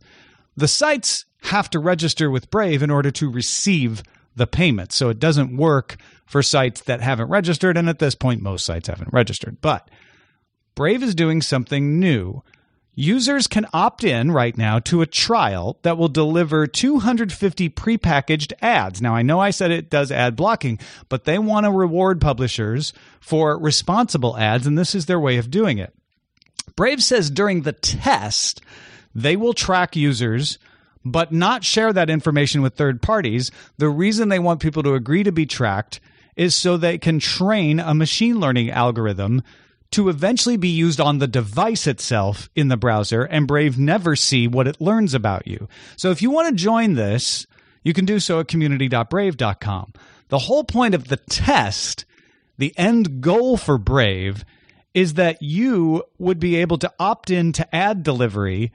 The 0.57 0.67
sites 0.67 1.25
have 1.43 1.69
to 1.69 1.79
register 1.79 2.29
with 2.29 2.49
Brave 2.49 2.81
in 2.81 2.89
order 2.89 3.11
to 3.11 3.31
receive 3.31 4.03
the 4.35 4.47
payment. 4.47 4.91
So 4.91 5.09
it 5.09 5.19
doesn't 5.19 5.55
work 5.55 5.97
for 6.25 6.41
sites 6.41 6.81
that 6.81 7.01
haven't 7.01 7.29
registered. 7.29 7.77
And 7.77 7.87
at 7.87 7.99
this 7.99 8.15
point, 8.15 8.41
most 8.41 8.65
sites 8.65 8.87
haven't 8.87 9.13
registered. 9.13 9.61
But 9.61 9.89
Brave 10.73 11.03
is 11.03 11.15
doing 11.15 11.41
something 11.41 11.99
new. 11.99 12.43
Users 12.97 13.47
can 13.47 13.67
opt 13.73 14.05
in 14.05 14.31
right 14.31 14.57
now 14.57 14.79
to 14.79 15.01
a 15.01 15.05
trial 15.05 15.77
that 15.81 15.97
will 15.97 16.07
deliver 16.07 16.65
250 16.65 17.69
prepackaged 17.69 18.53
ads. 18.61 19.01
Now, 19.01 19.13
I 19.13 19.21
know 19.21 19.39
I 19.39 19.49
said 19.49 19.69
it 19.69 19.89
does 19.89 20.11
ad 20.11 20.37
blocking, 20.37 20.79
but 21.09 21.25
they 21.25 21.37
want 21.37 21.65
to 21.65 21.71
reward 21.71 22.21
publishers 22.21 22.93
for 23.19 23.59
responsible 23.59 24.37
ads, 24.37 24.65
and 24.65 24.77
this 24.77 24.95
is 24.95 25.07
their 25.07 25.19
way 25.19 25.37
of 25.37 25.51
doing 25.51 25.77
it. 25.77 25.93
Brave 26.77 27.03
says 27.03 27.29
during 27.29 27.61
the 27.61 27.73
test, 27.73 28.61
they 29.13 29.35
will 29.35 29.53
track 29.53 29.95
users 29.95 30.57
but 31.05 31.31
not 31.31 31.63
share 31.63 31.93
that 31.93 32.09
information 32.09 32.63
with 32.63 32.73
third 32.73 33.01
parties. 33.01 33.51
The 33.77 33.89
reason 33.89 34.29
they 34.29 34.39
want 34.39 34.59
people 34.59 34.81
to 34.83 34.95
agree 34.95 35.23
to 35.23 35.31
be 35.31 35.45
tracked 35.45 35.99
is 36.35 36.55
so 36.55 36.75
they 36.75 36.97
can 36.97 37.19
train 37.19 37.79
a 37.79 37.93
machine 37.93 38.39
learning 38.39 38.71
algorithm 38.71 39.43
to 39.91 40.09
eventually 40.09 40.57
be 40.57 40.69
used 40.69 40.99
on 40.99 41.19
the 41.19 41.27
device 41.27 41.87
itself 41.87 42.49
in 42.55 42.67
the 42.67 42.77
browser, 42.77 43.23
and 43.23 43.47
Brave 43.47 43.77
never 43.77 44.15
see 44.15 44.47
what 44.47 44.67
it 44.67 44.81
learns 44.81 45.13
about 45.13 45.47
you. 45.47 45.67
So 45.95 46.11
if 46.11 46.21
you 46.21 46.31
want 46.31 46.49
to 46.49 46.55
join 46.55 46.95
this, 46.95 47.47
you 47.83 47.93
can 47.93 48.05
do 48.05 48.19
so 48.19 48.39
at 48.39 48.47
community.brave.com. 48.47 49.93
The 50.29 50.39
whole 50.39 50.63
point 50.63 50.95
of 50.95 51.07
the 51.07 51.17
test, 51.17 52.05
the 52.57 52.73
end 52.77 53.21
goal 53.21 53.57
for 53.57 53.77
Brave, 53.77 54.43
is 54.93 55.13
that 55.15 55.41
you 55.41 56.03
would 56.17 56.39
be 56.39 56.55
able 56.55 56.77
to 56.79 56.91
opt 56.99 57.29
in 57.29 57.51
to 57.53 57.75
ad 57.75 58.01
delivery 58.01 58.71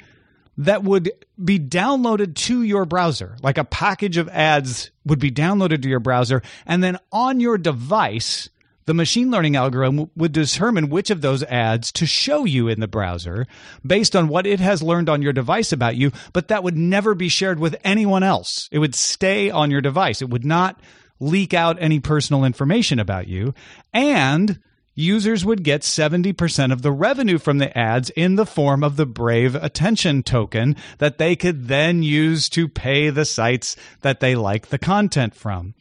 that 0.59 0.85
would 0.85 1.11
be 1.43 1.59
downloaded 1.59 2.35
to 2.35 2.63
your 2.63 2.85
browser. 2.85 3.37
Like 3.43 3.57
a 3.57 3.65
package 3.65 4.19
of 4.19 4.29
ads 4.29 4.91
would 5.07 5.19
be 5.19 5.31
downloaded 5.31 5.83
to 5.83 5.89
your 5.89 6.01
browser, 6.01 6.43
and 6.67 6.85
then 6.85 6.99
on 7.11 7.41
your 7.41 7.57
device, 7.57 8.51
the 8.91 8.95
machine 8.95 9.31
learning 9.31 9.55
algorithm 9.55 10.11
would 10.17 10.33
determine 10.33 10.89
which 10.89 11.11
of 11.11 11.21
those 11.21 11.45
ads 11.45 11.93
to 11.93 12.05
show 12.05 12.45
you 12.45 12.67
in 12.67 12.81
the 12.81 12.89
browser 12.89 13.47
based 13.87 14.17
on 14.17 14.27
what 14.27 14.49
it 14.49 14.59
has 14.59 14.83
learned 14.83 15.09
on 15.09 15.23
your 15.23 15.33
device 15.33 15.71
about 15.71 15.95
you, 15.95 16.11
but 16.33 16.49
that 16.49 16.65
would 16.65 16.77
never 16.77 17.15
be 17.15 17.29
shared 17.29 17.61
with 17.61 17.77
anyone 17.85 18.25
else. 18.25 18.69
It 18.73 18.81
would 18.81 18.97
stay 18.97 19.49
on 19.49 19.71
your 19.71 19.81
device. 19.81 20.21
It 20.21 20.29
would 20.29 20.45
not 20.45 20.81
leak 21.21 21.55
out 21.55 21.77
any 21.81 22.01
personal 22.01 22.45
information 22.45 22.99
about 22.99 23.29
you. 23.29 23.55
And 23.93 24.59
users 24.97 25.45
would 25.45 25.63
get 25.63 25.83
70% 25.83 26.73
of 26.73 26.83
the 26.83 26.91
revenue 26.91 27.39
from 27.39 27.59
the 27.59 27.79
ads 27.79 28.11
in 28.11 28.35
the 28.35 28.45
form 28.45 28.83
of 28.83 28.97
the 28.97 29.07
Brave 29.07 29.55
attention 29.55 30.25
token 30.25 30.75
that 30.99 31.19
they 31.19 31.37
could 31.37 31.69
then 31.69 32.03
use 32.03 32.49
to 32.49 32.67
pay 32.67 33.11
the 33.11 33.25
sites 33.25 33.77
that 34.01 34.19
they 34.19 34.35
like 34.35 34.67
the 34.67 34.79
content 34.79 35.37
from. 35.37 35.75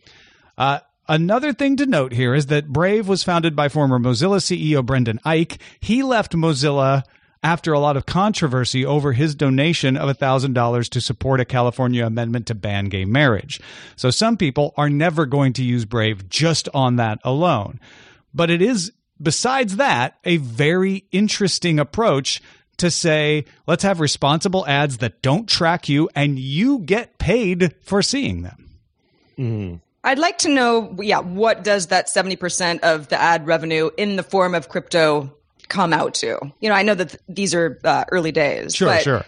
Uh, 0.60 0.82
Another 1.10 1.54
thing 1.54 1.76
to 1.78 1.88
note 1.88 2.14
here 2.14 2.36
is 2.36 2.46
that 2.46 2.68
Brave 2.68 3.08
was 3.08 3.24
founded 3.24 3.56
by 3.56 3.68
former 3.68 3.98
Mozilla 3.98 4.38
CEO 4.38 4.86
Brendan 4.86 5.20
Eich. 5.26 5.60
He 5.80 6.04
left 6.04 6.34
Mozilla 6.34 7.04
after 7.42 7.74
a 7.74 7.80
lot 7.80 7.98
of 7.98 8.06
controversy 8.06 8.86
over 8.86 9.14
his 9.14 9.34
donation 9.34 9.98
of 9.98 10.16
$1,000 10.16 10.90
to 10.90 11.02
support 11.02 11.40
a 11.40 11.46
California 11.46 12.06
amendment 12.06 12.46
to 12.46 12.54
ban 12.54 12.86
gay 12.86 13.06
marriage. 13.06 13.60
So 13.96 14.12
some 14.12 14.38
people 14.38 14.72
are 14.78 14.90
never 14.90 15.26
going 15.26 15.54
to 15.54 15.64
use 15.64 15.84
Brave 15.84 16.30
just 16.30 16.70
on 16.76 16.98
that 16.98 17.18
alone. 17.24 17.80
But 18.32 18.52
it 18.52 18.62
is, 18.62 18.92
besides 19.20 19.78
that, 19.78 20.20
a 20.26 20.38
very 20.38 21.06
interesting 21.12 21.80
approach 21.80 22.40
to 22.78 22.92
say, 22.92 23.46
let's 23.66 23.84
have 23.84 24.00
responsible 24.00 24.68
ads 24.68 25.00
that 25.00 25.24
don't 25.24 25.50
track 25.50 25.90
you 25.90 26.08
and 26.16 26.38
you 26.38 26.80
get 26.80 27.18
paid 27.18 27.74
for 27.82 28.04
seeing 28.04 28.44
them. 28.44 28.80
Mm. 29.40 29.80
I'd 30.04 30.20
like 30.20 30.38
to 30.40 30.50
know, 30.50 30.96
yeah, 31.00 31.20
what 31.20 31.64
does 31.64 31.88
that 31.88 32.08
70% 32.08 32.80
of 32.82 33.10
the 33.10 33.20
ad 33.20 33.46
revenue 33.46 33.90
in 33.98 34.16
the 34.16 34.24
form 34.24 34.56
of 34.56 34.70
crypto 34.70 35.36
come 35.68 35.94
out 35.94 36.14
to? 36.16 36.40
You 36.62 36.70
know, 36.70 36.76
I 36.76 36.84
know 36.84 36.96
that 36.96 37.10
th- 37.10 37.22
these 37.28 37.54
are 37.54 37.80
uh, 37.84 38.06
early 38.12 38.32
days. 38.32 38.76
Sure, 38.76 38.88
but, 38.88 39.04
sure. 39.04 39.26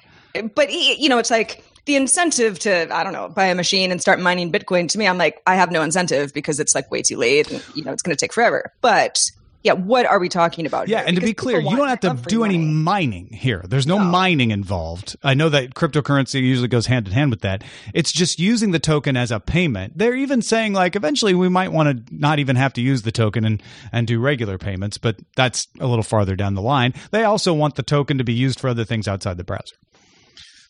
But, 0.56 0.72
you 0.72 1.10
know, 1.10 1.18
it's 1.18 1.32
like 1.32 1.64
the 1.86 1.96
incentive 1.96 2.60
to, 2.60 2.94
I 2.94 3.04
don't 3.04 3.14
know, 3.14 3.28
buy 3.28 3.48
a 3.48 3.56
machine 3.56 3.92
and 3.92 4.00
start 4.00 4.20
mining 4.20 4.52
Bitcoin 4.52 4.88
to 4.90 4.98
me, 4.98 5.08
I'm 5.08 5.18
like, 5.18 5.42
I 5.46 5.56
have 5.56 5.72
no 5.72 5.82
incentive 5.82 6.34
because 6.34 6.60
it's 6.60 6.74
like 6.74 6.90
way 6.90 7.02
too 7.02 7.18
late 7.18 7.52
and, 7.52 7.64
you 7.76 7.84
know, 7.84 7.92
it's 7.92 8.02
going 8.02 8.16
to 8.16 8.20
take 8.20 8.32
forever. 8.32 8.72
But 8.82 9.20
yeah, 9.63 9.74
what 9.74 10.06
are 10.06 10.19
we 10.19 10.30
talking 10.30 10.65
about? 10.65 10.88
Yeah, 10.88 11.00
here? 11.00 11.08
and 11.08 11.15
to 11.17 11.21
be 11.21 11.34
clear, 11.34 11.60
you 11.60 11.76
don't 11.76 11.88
have 11.88 12.00
to 12.02 12.15
free 12.15 12.24
do 12.28 12.43
any 12.43 12.58
mining 12.58 13.28
here. 13.28 13.63
There's 13.67 13.86
no, 13.86 13.97
No. 14.00 14.06
mining 14.06 14.52
involved. 14.52 15.15
I 15.24 15.34
know 15.34 15.50
that 15.50 15.76
cryptocurrency 15.76 16.41
usually 16.41 16.67
goes 16.67 16.88
hand 16.88 17.08
in 17.08 17.13
hand 17.13 17.32
with 17.32 17.41
that. 17.41 17.63
It's 17.93 18.12
just 18.12 18.39
using 18.39 18.71
the 18.71 18.80
token 18.80 19.15
as 19.15 19.32
a 19.32 19.39
payment. 19.39 19.97
They're 19.97 20.15
even 20.15 20.41
saying 20.41 20.74
like 20.74 20.95
eventually 20.95 21.36
we 21.36 21.50
might 21.50 21.71
want 21.71 22.08
to 22.08 22.15
not 22.15 22.39
even 22.39 22.56
have 22.56 22.74
to 22.74 22.82
use 22.82 23.04
the 23.04 23.12
token 23.12 23.45
and 23.45 23.62
and 23.91 24.08
do 24.08 24.19
regular 24.19 24.58
payments, 24.58 24.97
but 24.97 25.17
that's 25.36 25.67
a 25.80 25.88
little 25.88 26.04
farther 26.04 26.36
down 26.36 26.56
the 26.56 26.62
line. 26.62 26.93
They 27.12 27.24
also 27.24 27.54
want 27.54 27.76
the 27.76 27.84
token 27.84 28.17
to 28.17 28.24
be 28.24 28.34
used 28.34 28.60
for 28.60 28.67
other 28.69 28.86
things 28.86 29.08
outside 29.08 29.38
the 29.38 29.43
browser. 29.43 29.76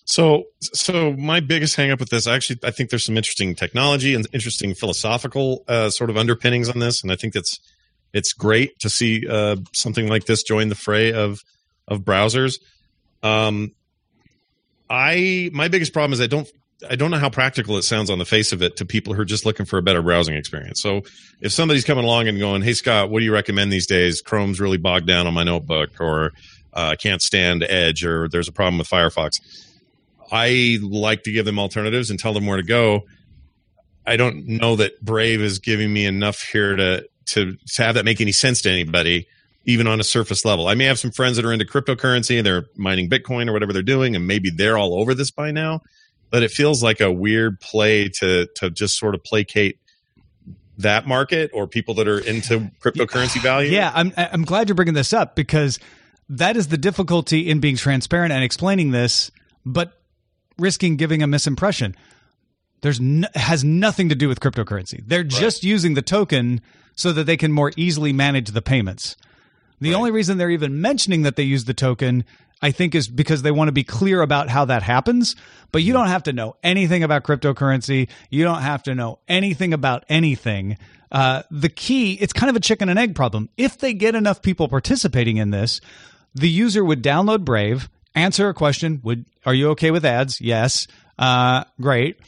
So, 0.06 0.44
so 0.60 1.14
my 1.14 1.40
biggest 1.40 1.78
hangup 1.78 2.00
with 2.00 2.10
this, 2.10 2.28
actually, 2.28 2.60
I 2.64 2.72
think 2.72 2.90
there's 2.90 3.06
some 3.06 3.16
interesting 3.16 3.56
technology 3.56 4.14
and 4.16 4.28
interesting 4.34 4.74
philosophical 4.74 5.64
uh, 5.68 5.90
sort 5.90 6.10
of 6.10 6.18
underpinnings 6.18 6.68
on 6.70 6.80
this, 6.80 7.02
and 7.02 7.12
I 7.12 7.16
think 7.16 7.34
that's 7.34 7.60
it's 8.14 8.34
great 8.34 8.78
to 8.80 8.90
see 8.90 9.28
uh, 9.28 9.58
something 9.74 10.08
like 10.08 10.26
this 10.26 10.44
join 10.44 10.70
the 10.70 10.76
fray 10.76 11.14
of 11.14 11.40
of 11.88 12.02
browsers. 12.02 12.56
Um, 13.24 13.72
I 14.90 15.50
my 15.54 15.68
biggest 15.68 15.94
problem 15.94 16.14
is 16.14 16.22
I 16.22 16.28
don't 16.28 16.48
I 16.90 16.96
don't 16.96 17.12
know 17.12 17.18
how 17.18 17.30
practical 17.30 17.78
it 17.78 17.84
sounds 17.84 18.10
on 18.10 18.20
the 18.20 18.26
face 18.26 18.52
of 18.52 18.62
it 18.62 18.78
to 18.78 18.86
people 18.86 19.14
who 19.14 19.22
are 19.22 19.26
just 19.26 19.46
looking 19.46 19.66
for 19.66 19.78
a 19.78 19.82
better 19.82 20.02
browsing 20.02 20.36
experience. 20.36 20.82
So 20.82 21.04
if 21.40 21.52
somebody's 21.52 21.86
coming 21.86 22.04
along 22.04 22.28
and 22.28 22.40
going, 22.40 22.62
"Hey 22.62 22.74
Scott, 22.74 23.10
what 23.10 23.20
do 23.20 23.26
you 23.26 23.34
recommend 23.34 23.72
these 23.72 23.88
days? 23.88 24.22
Chrome's 24.22 24.60
really 24.60 24.78
bogged 24.78 25.08
down 25.08 25.28
on 25.28 25.34
my 25.34 25.44
notebook, 25.44 25.92
or 26.00 26.34
uh, 26.74 26.90
I 26.92 26.96
can't 26.96 27.22
stand 27.22 27.64
Edge, 27.64 28.04
or 28.04 28.28
there's 28.30 28.48
a 28.48 28.54
problem 28.54 28.78
with 28.78 28.88
Firefox." 28.88 29.40
I 30.32 30.80
like 30.82 31.24
to 31.24 31.32
give 31.32 31.46
them 31.46 31.60
alternatives 31.60 32.10
and 32.10 32.18
tell 32.18 32.34
them 32.34 32.46
where 32.46 32.58
to 32.58 32.64
go. 32.64 33.04
I 34.06 34.16
don't 34.16 34.48
know 34.48 34.78
that 34.78 35.00
Brave 35.04 35.42
is 35.42 35.60
giving 35.60 35.92
me 35.92 36.06
enough 36.06 36.40
here 36.42 36.76
to 36.76 37.06
to, 37.28 37.58
to 37.76 37.84
have 37.84 37.96
that 37.96 38.06
make 38.06 38.22
any 38.22 38.32
sense 38.32 38.62
to 38.64 38.70
anybody, 38.70 39.28
even 39.66 39.88
on 39.88 40.00
a 40.00 40.04
surface 40.04 40.46
level. 40.46 40.68
I 40.68 40.76
may 40.76 40.86
have 40.86 41.00
some 41.00 41.12
friends 41.12 41.38
that 41.38 41.46
are 41.46 41.54
into 41.54 41.66
cryptocurrency 41.66 42.38
and 42.38 42.46
they're 42.46 42.66
mining 42.76 43.10
Bitcoin 43.10 43.50
or 43.50 43.54
whatever 43.54 43.74
they're 43.74 43.82
doing, 43.82 44.16
and 44.16 44.28
maybe 44.28 44.50
they're 44.50 44.78
all 44.78 45.00
over 45.00 45.14
this 45.14 45.32
by 45.32 45.52
now. 45.52 45.82
But 46.30 46.44
it 46.44 46.52
feels 46.52 46.82
like 46.82 47.02
a 47.02 47.12
weird 47.12 47.60
play 47.60 48.08
to 48.20 48.48
to 48.56 48.70
just 48.70 48.98
sort 48.98 49.16
of 49.16 49.24
placate 49.24 49.80
that 50.78 51.08
market 51.08 51.52
or 51.54 51.68
people 51.68 51.94
that 51.96 52.08
are 52.08 52.20
into 52.20 52.72
cryptocurrency 52.80 53.42
value. 53.42 53.70
Yeah, 53.70 53.92
I'm 53.94 54.14
I'm 54.16 54.44
glad 54.44 54.70
you're 54.70 54.76
bringing 54.76 54.94
this 54.94 55.14
up 55.14 55.36
because 55.36 55.78
that 56.30 56.56
is 56.56 56.70
the 56.70 56.78
difficulty 56.78 57.50
in 57.50 57.60
being 57.60 57.76
transparent 57.76 58.32
and 58.32 58.44
explaining 58.44 58.92
this, 58.92 59.32
but 59.66 60.02
risking 60.58 60.96
giving 60.96 61.22
a 61.22 61.28
misimpression. 61.28 61.96
There's 62.82 63.00
no, 63.00 63.28
has 63.36 63.64
nothing 63.64 64.10
to 64.10 64.16
do 64.16 64.28
with 64.28 64.40
cryptocurrency. 64.40 65.04
They're 65.06 65.24
just 65.24 65.64
using 65.64 65.94
the 65.94 66.02
token 66.02 66.62
so 66.96 67.12
that 67.14 67.26
they 67.26 67.38
can 67.38 67.52
more 67.52 67.72
easily 67.78 68.12
manage 68.12 68.50
the 68.50 68.62
payments. 68.62 69.16
The 69.80 69.96
only 69.96 70.12
reason 70.12 70.38
they're 70.38 70.52
even 70.52 70.80
mentioning 70.82 71.24
that 71.24 71.36
they 71.36 71.44
use 71.44 71.66
the 71.66 71.74
token, 71.74 72.24
I 72.62 72.70
think, 72.70 72.94
is 72.94 73.08
because 73.08 73.42
they 73.42 73.50
want 73.50 73.68
to 73.70 73.72
be 73.72 73.84
clear 73.84 74.22
about 74.22 74.48
how 74.48 74.66
that 74.66 74.84
happens. 74.84 75.36
But 75.72 75.82
you 75.82 75.92
don't 75.92 76.08
have 76.08 76.24
to 76.24 76.34
know 76.34 76.56
anything 76.62 77.02
about 77.02 77.24
cryptocurrency. 77.24 78.08
You 78.30 78.44
don't 78.44 78.62
have 78.62 78.84
to 78.84 78.94
know 78.94 79.18
anything 79.28 79.74
about 79.74 80.06
anything. 80.08 80.78
Uh, 81.12 81.42
the 81.50 81.70
key, 81.70 82.14
it's 82.14 82.32
kind 82.32 82.50
of 82.52 82.56
a 82.56 82.60
chicken 82.60 82.90
and 82.90 83.00
egg 83.00 83.16
problem. 83.16 83.50
If 83.58 83.80
they 83.80 83.94
get 83.94 84.14
enough 84.14 84.44
people 84.44 84.68
participating 84.68 85.38
in 85.38 85.50
this, 85.50 85.82
the 86.36 86.50
user 86.50 86.86
would 86.86 87.04
download 87.04 87.44
Brave, 87.44 87.90
answer 88.14 88.50
a 88.50 88.54
question. 88.54 89.02
Would 89.04 89.26
are 89.48 89.54
you 89.56 89.70
okay 89.72 89.90
with 89.90 90.06
ads? 90.06 90.40
Yes. 90.40 90.88
Uh, 91.18 91.64
great 91.80 92.20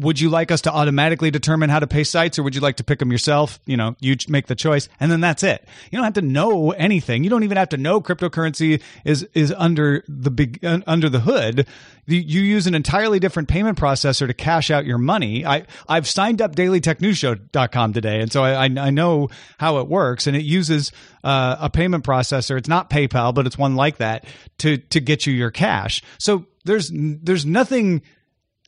would 0.00 0.20
you 0.20 0.30
like 0.30 0.50
us 0.50 0.62
to 0.62 0.72
automatically 0.72 1.30
determine 1.30 1.70
how 1.70 1.78
to 1.78 1.86
pay 1.86 2.04
sites 2.04 2.38
or 2.38 2.42
would 2.42 2.54
you 2.54 2.60
like 2.60 2.76
to 2.76 2.84
pick 2.84 2.98
them 2.98 3.12
yourself? 3.12 3.60
You 3.66 3.76
know 3.76 3.96
you 4.00 4.16
make 4.28 4.46
the 4.46 4.54
choice 4.54 4.88
and 4.98 5.10
then 5.10 5.20
that's 5.20 5.42
it. 5.42 5.66
You 5.90 5.98
don't 5.98 6.04
have 6.04 6.14
to 6.14 6.22
know 6.22 6.70
anything. 6.72 7.24
You 7.24 7.30
don't 7.30 7.44
even 7.44 7.56
have 7.56 7.68
to 7.70 7.76
know 7.76 8.00
cryptocurrency 8.00 8.82
is 9.04 9.28
is 9.34 9.52
under 9.56 10.02
the 10.08 10.30
big 10.30 10.64
uh, 10.64 10.80
under 10.86 11.08
the 11.08 11.20
hood. 11.20 11.66
You, 12.06 12.18
you 12.18 12.40
use 12.40 12.66
an 12.66 12.74
entirely 12.74 13.20
different 13.20 13.48
payment 13.48 13.78
processor 13.78 14.26
to 14.26 14.34
cash 14.34 14.70
out 14.70 14.86
your 14.86 14.98
money. 14.98 15.44
I 15.44 15.64
i've 15.88 16.08
signed 16.08 16.40
up 16.40 16.56
dailytechnewsshow.com 16.56 17.92
today 17.92 18.20
and 18.20 18.32
so 18.32 18.42
i 18.42 18.66
i, 18.66 18.70
I 18.78 18.90
know 18.90 19.28
how 19.58 19.78
it 19.78 19.88
works 19.88 20.26
and 20.26 20.36
it 20.36 20.44
uses 20.44 20.92
uh, 21.22 21.56
a 21.60 21.70
payment 21.70 22.04
processor. 22.04 22.56
It's 22.56 22.68
not 22.68 22.90
paypal 22.90 23.34
but 23.34 23.46
it's 23.46 23.58
one 23.58 23.76
like 23.76 23.98
that 23.98 24.24
to 24.58 24.78
to 24.78 25.00
get 25.00 25.26
you 25.26 25.32
your 25.32 25.50
cash. 25.50 26.02
So 26.18 26.46
there's 26.64 26.90
there's 26.94 27.46
nothing 27.46 28.02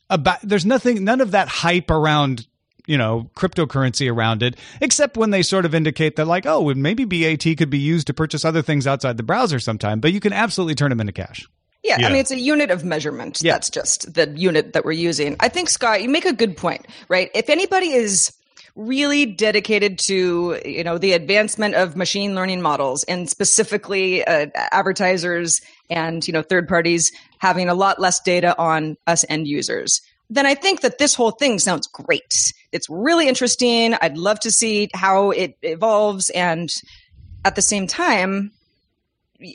about 0.09 0.39
there's 0.41 0.65
nothing 0.65 1.03
none 1.03 1.21
of 1.21 1.31
that 1.31 1.47
hype 1.47 1.89
around 1.89 2.47
you 2.85 2.97
know 2.97 3.29
cryptocurrency 3.35 4.11
around 4.11 4.43
it 4.43 4.55
except 4.81 5.17
when 5.17 5.29
they 5.29 5.41
sort 5.41 5.65
of 5.65 5.73
indicate 5.73 6.15
that 6.17 6.25
like 6.25 6.45
oh 6.45 6.73
maybe 6.73 7.05
BAT 7.05 7.57
could 7.57 7.69
be 7.69 7.77
used 7.79 8.07
to 8.07 8.13
purchase 8.13 8.43
other 8.43 8.61
things 8.61 8.85
outside 8.85 9.17
the 9.17 9.23
browser 9.23 9.59
sometime 9.59 9.99
but 9.99 10.11
you 10.13 10.19
can 10.19 10.33
absolutely 10.33 10.75
turn 10.75 10.89
them 10.89 10.99
into 10.99 11.13
cash. 11.13 11.47
Yeah, 11.83 11.97
Yeah. 11.99 12.07
I 12.07 12.09
mean 12.11 12.19
it's 12.19 12.31
a 12.31 12.39
unit 12.39 12.71
of 12.71 12.83
measurement. 12.83 13.41
Yeah. 13.41 13.53
That's 13.53 13.69
just 13.69 14.13
the 14.13 14.29
unit 14.35 14.73
that 14.73 14.85
we're 14.85 14.91
using. 14.93 15.35
I 15.39 15.49
think 15.49 15.69
Scott, 15.69 16.01
you 16.01 16.09
make 16.09 16.25
a 16.25 16.33
good 16.33 16.55
point, 16.57 16.85
right? 17.09 17.29
If 17.33 17.49
anybody 17.49 17.91
is 17.91 18.33
really 18.75 19.25
dedicated 19.25 19.99
to 19.99 20.59
you 20.65 20.83
know 20.83 20.97
the 20.97 21.13
advancement 21.13 21.75
of 21.75 21.95
machine 21.95 22.33
learning 22.33 22.61
models 22.61 23.03
and 23.03 23.29
specifically 23.29 24.25
uh, 24.25 24.47
advertisers 24.55 25.61
and 25.89 26.27
you 26.27 26.33
know 26.33 26.41
third 26.41 26.67
parties 26.67 27.11
having 27.37 27.69
a 27.69 27.75
lot 27.75 27.99
less 27.99 28.19
data 28.21 28.57
on 28.57 28.97
us 29.05 29.23
end 29.29 29.47
users 29.47 30.01
then 30.29 30.47
i 30.47 30.55
think 30.55 30.81
that 30.81 30.97
this 30.97 31.13
whole 31.13 31.31
thing 31.31 31.59
sounds 31.59 31.85
great 31.87 32.33
it's 32.71 32.89
really 32.89 33.27
interesting 33.27 33.93
i'd 34.01 34.17
love 34.17 34.39
to 34.39 34.49
see 34.49 34.89
how 34.95 35.29
it 35.29 35.55
evolves 35.61 36.31
and 36.31 36.69
at 37.45 37.55
the 37.55 37.61
same 37.61 37.85
time 37.85 38.51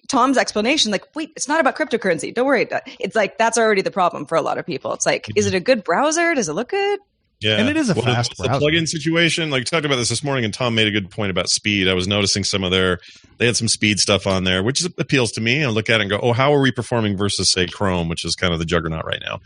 Tom's 0.07 0.37
explanation, 0.37 0.93
like, 0.93 1.05
wait, 1.15 1.31
it's 1.35 1.49
not 1.49 1.61
about 1.61 1.75
cryptocurrency. 1.75 2.35
Don't 2.35 2.45
worry. 2.45 2.69
It's 3.01 3.17
like 3.17 3.39
that's 3.39 3.57
already 3.57 3.81
the 3.81 3.91
problem 3.91 4.27
for 4.27 4.37
a 4.37 4.43
lot 4.43 4.59
of 4.59 4.67
people. 4.67 4.93
It's 4.93 5.07
like, 5.07 5.29
is 5.35 5.47
it 5.47 5.55
a 5.55 5.61
good 5.61 5.83
browser? 5.83 6.35
Does 6.35 6.51
it 6.51 6.53
look 6.53 6.69
good? 6.69 7.01
Yeah, 7.41 7.57
And 7.59 7.69
it 7.69 7.77
is 7.77 7.89
a 7.89 7.95
What 7.95 8.05
fast 8.05 8.31
what's 8.31 8.43
the 8.43 8.49
browser. 8.49 8.65
plugin 8.67 8.89
situation. 8.89 9.49
Like 9.51 9.65
talked 9.65 9.87
about 9.87 9.97
this 9.97 10.09
this 10.09 10.25
morning, 10.25 10.45
and 10.45 10.53
Tom 10.53 10.75
made 10.75 10.89
a 10.89 10.91
good 10.91 11.09
point 11.11 11.31
about 11.31 11.49
speed. 11.49 11.87
I 11.87 11.95
was 11.95 12.09
noticing 12.09 12.43
some 12.43 12.65
of 12.65 12.73
their 12.73 12.99
they 13.39 13.47
had 13.47 13.57
some 13.57 13.69
speed 13.69 14.01
stuff 14.01 14.27
on 14.27 14.43
there, 14.45 14.63
which 14.63 14.85
appeals 14.99 15.31
to 15.33 15.41
me. 15.41 15.63
I 15.63 15.69
look 15.69 15.89
at 15.89 16.01
it 16.01 16.03
and 16.03 16.11
go, 16.11 16.19
oh, 16.21 16.33
how 16.33 16.53
are 16.53 16.61
we 16.61 16.73
performing 16.73 17.17
versus 17.17 17.51
say 17.53 17.67
Chrome, 17.67 18.09
which 18.09 18.25
is 18.25 18.35
kind 18.35 18.53
of 18.53 18.59
the 18.59 18.65
juggernaut 18.65 19.05
right 19.05 19.23
now, 19.25 19.39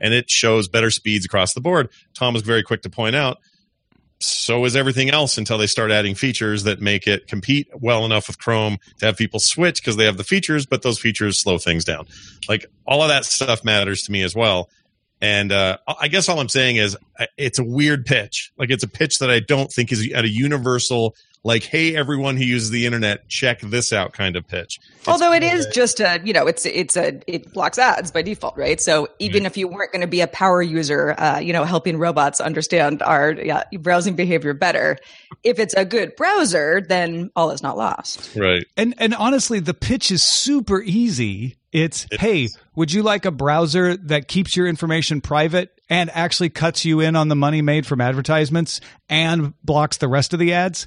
and 0.00 0.14
it 0.14 0.30
shows 0.30 0.68
better 0.68 0.90
speeds 0.90 1.26
across 1.26 1.52
the 1.52 1.60
board. 1.60 1.90
Tom 2.14 2.32
was 2.32 2.42
very 2.42 2.62
quick 2.62 2.80
to 2.82 2.90
point 2.90 3.14
out. 3.14 3.38
So 4.20 4.64
is 4.64 4.74
everything 4.74 5.10
else 5.10 5.36
until 5.36 5.58
they 5.58 5.66
start 5.66 5.90
adding 5.90 6.14
features 6.14 6.62
that 6.62 6.80
make 6.80 7.06
it 7.06 7.26
compete 7.26 7.68
well 7.78 8.06
enough 8.06 8.26
with 8.28 8.38
Chrome 8.38 8.78
to 9.00 9.06
have 9.06 9.18
people 9.18 9.38
switch 9.38 9.82
because 9.82 9.96
they 9.96 10.06
have 10.06 10.16
the 10.16 10.24
features, 10.24 10.64
but 10.64 10.80
those 10.80 10.98
features 10.98 11.42
slow 11.42 11.58
things 11.58 11.84
down. 11.84 12.06
Like 12.48 12.64
all 12.86 13.02
of 13.02 13.08
that 13.08 13.26
stuff 13.26 13.64
matters 13.64 14.00
to 14.02 14.12
me 14.12 14.22
as 14.22 14.34
well. 14.34 14.70
And 15.24 15.52
uh, 15.52 15.78
I 16.00 16.08
guess 16.08 16.28
all 16.28 16.38
I'm 16.38 16.48
saying 16.48 16.76
is 16.76 16.96
it's 17.38 17.58
a 17.58 17.64
weird 17.64 18.04
pitch. 18.04 18.52
Like 18.58 18.70
it's 18.70 18.84
a 18.84 18.88
pitch 18.88 19.18
that 19.20 19.30
I 19.30 19.40
don't 19.40 19.70
think 19.72 19.90
is 19.90 20.10
at 20.12 20.24
a 20.24 20.28
universal, 20.28 21.14
like, 21.44 21.62
hey, 21.62 21.94
everyone 21.94 22.36
who 22.36 22.44
uses 22.44 22.70
the 22.70 22.86
internet, 22.86 23.28
check 23.28 23.60
this 23.60 23.92
out 23.92 24.12
kind 24.12 24.34
of 24.36 24.46
pitch. 24.46 24.78
It's- 25.00 25.08
Although 25.08 25.32
it 25.32 25.42
is 25.42 25.66
just 25.66 26.00
a, 26.00 26.20
you 26.24 26.32
know, 26.32 26.46
it's 26.46 26.64
it's 26.66 26.96
a 26.96 27.20
it 27.26 27.52
blocks 27.52 27.78
ads 27.78 28.10
by 28.10 28.22
default, 28.22 28.56
right? 28.56 28.80
So 28.80 29.08
even 29.18 29.44
if 29.46 29.56
you 29.56 29.68
weren't 29.68 29.92
going 29.92 30.00
to 30.00 30.06
be 30.06 30.20
a 30.22 30.26
power 30.26 30.62
user, 30.62 31.14
uh, 31.18 31.38
you 31.38 31.52
know, 31.52 31.64
helping 31.64 31.98
robots 31.98 32.40
understand 32.40 33.02
our 33.02 33.32
yeah, 33.32 33.64
browsing 33.78 34.16
behavior 34.16 34.54
better, 34.54 34.98
if 35.42 35.58
it's 35.58 35.74
a 35.74 35.84
good 35.84 36.16
browser, 36.16 36.80
then 36.80 37.30
all 37.36 37.50
is 37.50 37.62
not 37.62 37.76
lost. 37.76 38.34
right. 38.36 38.64
And 38.76 38.94
and 38.98 39.14
honestly, 39.14 39.60
the 39.60 39.74
pitch 39.74 40.10
is 40.10 40.24
super 40.24 40.82
easy. 40.82 41.56
It's 41.74 42.06
hey, 42.12 42.48
would 42.76 42.92
you 42.92 43.02
like 43.02 43.24
a 43.24 43.32
browser 43.32 43.96
that 43.96 44.28
keeps 44.28 44.56
your 44.56 44.68
information 44.68 45.20
private 45.20 45.80
and 45.90 46.08
actually 46.14 46.48
cuts 46.50 46.84
you 46.84 47.00
in 47.00 47.16
on 47.16 47.26
the 47.28 47.34
money 47.34 47.62
made 47.62 47.84
from 47.84 48.00
advertisements 48.00 48.80
and 49.08 49.52
blocks 49.64 49.96
the 49.96 50.06
rest 50.06 50.32
of 50.32 50.38
the 50.38 50.52
ads? 50.52 50.86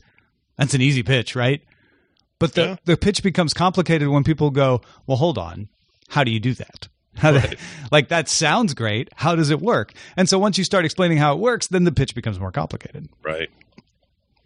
That's 0.57 0.73
an 0.73 0.81
easy 0.81 1.03
pitch, 1.03 1.35
right? 1.35 1.61
But 2.39 2.53
the 2.53 2.61
Yeah. 2.61 2.75
the 2.85 2.95
pitch 2.97 3.21
becomes 3.21 3.53
complicated 3.53 4.07
when 4.07 4.23
people 4.23 4.49
go, 4.49 4.79
"Well, 5.05 5.17
hold 5.17 5.37
on. 5.37 5.67
How 6.07 6.23
do 6.23 6.31
you 6.31 6.39
do 6.39 6.53
that?" 6.53 6.87
How 7.17 7.33
Right. 7.33 7.59
like 7.91 8.07
that 8.07 8.29
sounds 8.29 8.73
great. 8.73 9.09
How 9.15 9.35
does 9.35 9.49
it 9.49 9.59
work? 9.59 9.91
And 10.15 10.29
so 10.29 10.39
once 10.39 10.57
you 10.57 10.63
start 10.63 10.85
explaining 10.85 11.17
how 11.17 11.33
it 11.33 11.39
works, 11.39 11.67
then 11.67 11.83
the 11.83 11.91
pitch 11.91 12.15
becomes 12.15 12.39
more 12.39 12.51
complicated. 12.53 13.09
Right. 13.21 13.49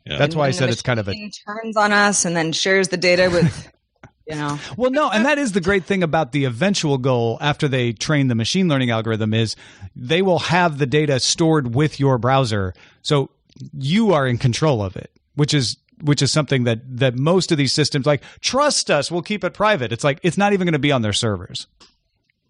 Yeah. 0.08 0.18
That's 0.18 0.36
why 0.36 0.48
I 0.48 0.52
said 0.52 0.70
the 0.70 0.72
it's 0.74 0.82
kind 0.82 1.00
of 1.00 1.08
a 1.08 1.14
turns 1.46 1.78
on 1.78 1.94
us 1.94 2.26
and 2.26 2.36
then 2.36 2.52
shares 2.52 2.88
the 2.88 2.98
data 2.98 3.30
with, 3.32 3.72
you 4.28 4.36
know. 4.36 4.60
Well, 4.78 4.92
no, 4.92 5.10
and 5.10 5.26
that 5.26 5.38
is 5.38 5.52
the 5.52 5.62
great 5.62 5.86
thing 5.86 6.04
about 6.04 6.32
the 6.32 6.46
eventual 6.46 6.98
goal 6.98 7.38
after 7.42 7.68
they 7.68 7.94
train 7.94 8.28
the 8.28 8.36
machine 8.36 8.68
learning 8.68 8.90
algorithm 8.90 9.34
is 9.34 9.56
they 9.96 10.22
will 10.22 10.40
have 10.40 10.78
the 10.78 10.86
data 10.86 11.20
stored 11.20 11.76
with 11.76 12.00
your 12.00 12.18
browser, 12.18 12.74
so 13.02 13.30
you 13.78 14.14
are 14.14 14.28
in 14.28 14.38
control 14.38 14.84
of 14.84 14.96
it, 14.96 15.12
which 15.36 15.54
is 15.54 15.78
which 16.02 16.22
is 16.22 16.32
something 16.32 16.64
that 16.64 16.80
that 16.98 17.16
most 17.16 17.52
of 17.52 17.58
these 17.58 17.74
systems 17.74 18.06
like 18.06 18.24
trust 18.40 18.90
us, 18.90 19.12
we'll 19.12 19.22
keep 19.22 19.44
it 19.44 19.54
private. 19.54 19.92
It's 19.92 20.04
like 20.04 20.20
it's 20.24 20.38
not 20.38 20.54
even 20.54 20.66
going 20.66 20.74
to 20.74 20.80
be 20.80 20.92
on 20.92 21.02
their 21.04 21.14
servers. 21.14 21.68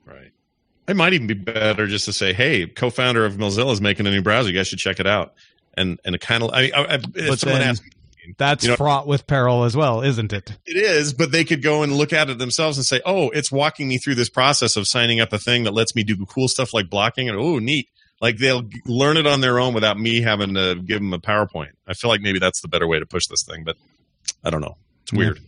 Right. 0.05 0.31
It 0.87 0.95
might 0.95 1.13
even 1.13 1.27
be 1.27 1.33
better 1.33 1.85
just 1.87 2.05
to 2.05 2.13
say, 2.13 2.33
"Hey, 2.33 2.65
co-founder 2.67 3.25
of 3.25 3.35
Mozilla 3.35 3.71
is 3.71 3.81
making 3.81 4.07
a 4.07 4.11
new 4.11 4.21
browser. 4.21 4.49
You 4.49 4.55
guys 4.57 4.67
should 4.67 4.79
check 4.79 4.99
it 4.99 5.07
out." 5.07 5.33
And 5.75 5.99
and 6.05 6.15
it 6.15 6.21
kind 6.21 6.43
of, 6.43 6.49
I, 6.51 6.69
I, 6.75 6.81
I, 6.81 6.93
if 6.95 7.03
But 7.29 7.39
someone 7.39 7.59
then- 7.59 7.69
asks, 7.69 7.85
That's 8.37 8.63
You 8.63 8.71
know- 8.71 8.75
fraught 8.77 9.07
with 9.07 9.27
peril 9.27 9.63
as 9.63 9.75
well, 9.75 10.01
isn't 10.01 10.31
it? 10.33 10.57
it 10.65 10.77
is, 10.77 11.13
but 11.13 11.31
they 11.31 11.43
could 11.43 11.61
go 11.61 11.83
and 11.83 11.95
look 11.95 12.13
at 12.13 12.29
it 12.29 12.37
themselves 12.37 12.77
and 12.77 12.85
say, 12.85 13.01
"Oh, 13.05 13.29
it's 13.29 13.51
walking 13.51 13.87
me 13.87 13.97
through 13.97 14.15
this 14.15 14.29
process 14.29 14.75
of 14.75 14.87
signing 14.87 15.19
up 15.19 15.33
a 15.33 15.39
thing 15.39 15.63
that 15.63 15.73
lets 15.73 15.95
me 15.95 16.03
do 16.03 16.15
cool 16.25 16.47
stuff 16.47 16.73
like 16.73 16.89
blocking." 16.89 17.29
And 17.29 17.37
oh, 17.37 17.59
neat! 17.59 17.87
Like 18.21 18.37
they'll 18.37 18.67
learn 18.85 19.17
it 19.17 19.25
on 19.25 19.41
their 19.41 19.59
own 19.59 19.73
without 19.73 19.99
me 19.99 20.21
having 20.21 20.53
to 20.53 20.75
give 20.75 20.99
them 20.99 21.13
a 21.13 21.19
PowerPoint. 21.19 21.71
I 21.87 21.93
feel 21.95 22.09
like 22.09 22.21
maybe 22.21 22.37
that's 22.39 22.61
the 22.61 22.67
better 22.67 22.87
way 22.87 22.99
to 22.99 23.05
push 23.05 23.25
this 23.27 23.43
thing, 23.43 23.63
but 23.63 23.75
I 24.43 24.51
don't 24.51 24.61
know. 24.61 24.77
It's 25.03 25.13
weird. 25.13 25.39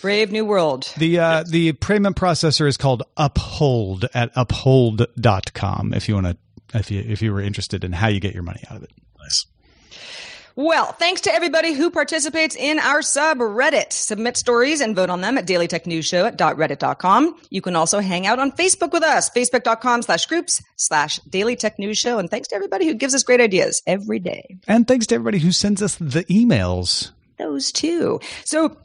Brave 0.00 0.30
new 0.30 0.44
world. 0.44 0.92
The 0.96 1.18
uh, 1.18 1.44
the 1.48 1.72
payment 1.72 2.14
processor 2.16 2.68
is 2.68 2.76
called 2.76 3.02
Uphold 3.16 4.06
at 4.14 4.30
uphold.com 4.36 5.92
if 5.92 6.08
you 6.08 6.14
want 6.14 6.26
to 6.28 6.36
if 6.74 6.90
you 6.92 7.00
if 7.04 7.20
you 7.20 7.32
were 7.32 7.40
interested 7.40 7.82
in 7.82 7.92
how 7.92 8.06
you 8.06 8.20
get 8.20 8.32
your 8.32 8.44
money 8.44 8.62
out 8.70 8.76
of 8.76 8.82
it. 8.84 8.92
Nice. 9.20 9.46
Well, 10.58 10.90
thanks 10.90 11.20
to 11.20 11.32
everybody 11.32 11.72
who 11.72 11.88
participates 11.88 12.56
in 12.56 12.80
our 12.80 12.98
subreddit. 12.98 13.92
Submit 13.92 14.36
stories 14.36 14.80
and 14.80 14.96
vote 14.96 15.08
on 15.08 15.20
them 15.20 15.38
at 15.38 15.46
dailytechnewsshow 15.46 16.26
at 16.26 16.36
.reddit.com. 16.36 17.40
You 17.48 17.60
can 17.60 17.76
also 17.76 18.00
hang 18.00 18.26
out 18.26 18.40
on 18.40 18.50
Facebook 18.50 18.90
with 18.90 19.04
us, 19.04 19.30
facebook.com 19.30 20.02
slash 20.02 20.26
groups 20.26 20.60
slash 20.74 21.20
Daily 21.28 21.54
Tech 21.54 21.78
News 21.78 21.96
Show. 21.96 22.18
And 22.18 22.28
thanks 22.28 22.48
to 22.48 22.56
everybody 22.56 22.88
who 22.88 22.94
gives 22.94 23.14
us 23.14 23.22
great 23.22 23.40
ideas 23.40 23.80
every 23.86 24.18
day. 24.18 24.58
And 24.66 24.88
thanks 24.88 25.06
to 25.06 25.14
everybody 25.14 25.38
who 25.38 25.52
sends 25.52 25.80
us 25.80 25.94
the 25.94 26.24
emails. 26.24 27.12
Those 27.38 27.70
too. 27.70 28.18
So, 28.44 28.76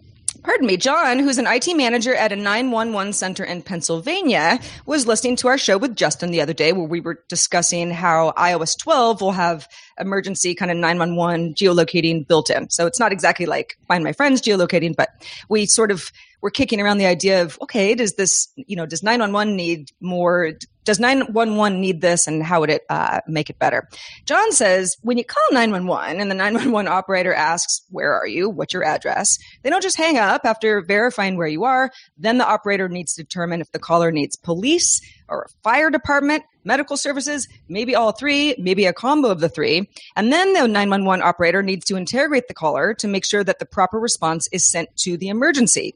pardon 0.44 0.68
me, 0.68 0.78
John, 0.78 1.20
who's 1.20 1.38
an 1.38 1.48
IT 1.48 1.76
manager 1.76 2.14
at 2.14 2.32
a 2.32 2.36
911 2.36 3.14
center 3.14 3.44
in 3.44 3.62
Pennsylvania, 3.62 4.60
was 4.86 5.08
listening 5.08 5.36
to 5.38 5.48
our 5.48 5.58
show 5.58 5.78
with 5.78 5.96
Justin 5.96 6.32
the 6.32 6.42
other 6.42 6.54
day 6.54 6.74
where 6.74 6.88
we 6.88 7.00
were 7.00 7.24
discussing 7.30 7.92
how 7.92 8.32
iOS 8.38 8.78
12 8.78 9.22
will 9.22 9.32
have 9.32 9.68
emergency 10.00 10.54
kind 10.54 10.72
of 10.72 10.78
911 10.78 11.54
geolocating 11.56 12.28
built 12.28 12.50
in. 12.50 12.70
So 12.70 12.86
it's 12.86 13.00
not 13.00 13.12
exactly 13.12 13.46
like 13.46 13.78
find 13.88 14.04
my 14.04 14.14
friends 14.14 14.42
geolocating, 14.42 14.96
but 14.96 15.10
we 15.50 15.66
sort 15.66 15.92
of 15.92 16.12
were 16.42 16.52
kicking 16.52 16.82
around 16.82 16.98
the 16.98 17.06
idea 17.06 17.42
of 17.42 17.58
okay, 17.62 17.96
does 17.96 18.16
this, 18.16 18.50
you 18.56 18.76
know, 18.76 18.86
does 18.86 19.02
911 19.02 19.56
need 19.56 19.92
more? 20.02 20.52
Does 20.84 21.00
911 21.00 21.80
need 21.80 22.02
this 22.02 22.28
and 22.28 22.44
how 22.44 22.60
would 22.60 22.70
it 22.70 22.84
uh, 22.90 23.22
make 23.28 23.50
it 23.50 23.60
better? 23.60 23.88
John 24.26 24.52
says 24.52 24.98
when 25.02 25.18
you 25.18 25.24
call 25.24 25.44
911 25.52 26.20
and 26.20 26.30
the 26.30 26.36
911 26.36 26.92
operator 26.92 27.34
asks, 27.34 27.82
Where 27.90 28.14
are 28.14 28.28
you? 28.28 28.50
What's 28.50 28.74
your 28.74 28.84
address? 28.84 29.38
They 29.62 29.70
don't 29.70 29.84
just 29.84 29.98
hang 29.98 30.18
up 30.18 30.42
after 30.46 30.82
verifying 30.82 31.38
where 31.38 31.48
you 31.48 31.64
are. 31.64 31.92
Then 32.18 32.38
the 32.38 32.48
operator 32.48 32.90
needs 32.90 33.14
to 33.16 33.24
determine 33.24 33.62
if 33.62 33.72
the 33.72 33.80
caller 33.80 34.12
needs 34.12 34.36
police 34.36 35.02
or 35.30 35.44
a 35.44 35.50
fire 35.64 35.90
department, 35.90 36.44
medical 36.64 36.98
services, 36.98 37.48
maybe 37.68 37.96
all 37.96 38.12
three, 38.12 38.56
maybe 38.58 38.86
a 38.86 38.94
combo 38.94 39.30
of 39.30 39.40
the 39.40 39.50
three. 39.50 39.90
And 40.16 40.32
then 40.34 40.54
the 40.54 40.68
911 40.68 41.24
operator 41.24 41.64
needs 41.64 41.86
to 41.86 41.96
interrogate 41.96 42.48
the 42.48 42.54
caller 42.54 42.94
to 42.96 43.08
make 43.08 43.26
sure 43.26 43.44
that 43.44 43.60
the 43.60 43.66
proper 43.66 44.00
response 44.00 44.48
is 44.52 44.70
sent 44.70 44.96
to 44.98 45.18
the 45.18 45.30
emergency. 45.30 45.96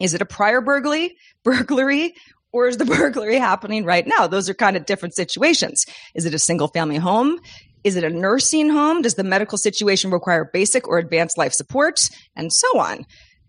Is 0.00 0.12
it 0.12 0.20
a 0.20 0.26
prior 0.26 0.60
burglary, 0.60 1.16
burglary, 1.44 2.14
or 2.54 2.68
is 2.68 2.78
the 2.78 2.84
burglary 2.96 3.36
happening 3.36 3.84
right 3.84 4.06
now? 4.06 4.26
Those 4.26 4.48
are 4.48 4.54
kind 4.54 4.76
of 4.76 4.86
different 4.86 5.14
situations. 5.14 5.84
Is 6.14 6.24
it 6.24 6.32
a 6.32 6.38
single 6.38 6.68
family 6.68 6.96
home? 6.96 7.40
Is 7.82 7.96
it 7.96 8.04
a 8.04 8.08
nursing 8.08 8.70
home? 8.70 9.02
Does 9.02 9.16
the 9.16 9.24
medical 9.24 9.58
situation 9.58 10.10
require 10.10 10.48
basic 10.50 10.88
or 10.88 10.96
advanced 10.96 11.36
life 11.36 11.52
support? 11.52 12.08
And 12.34 12.50
so 12.52 12.78
on. 12.78 13.04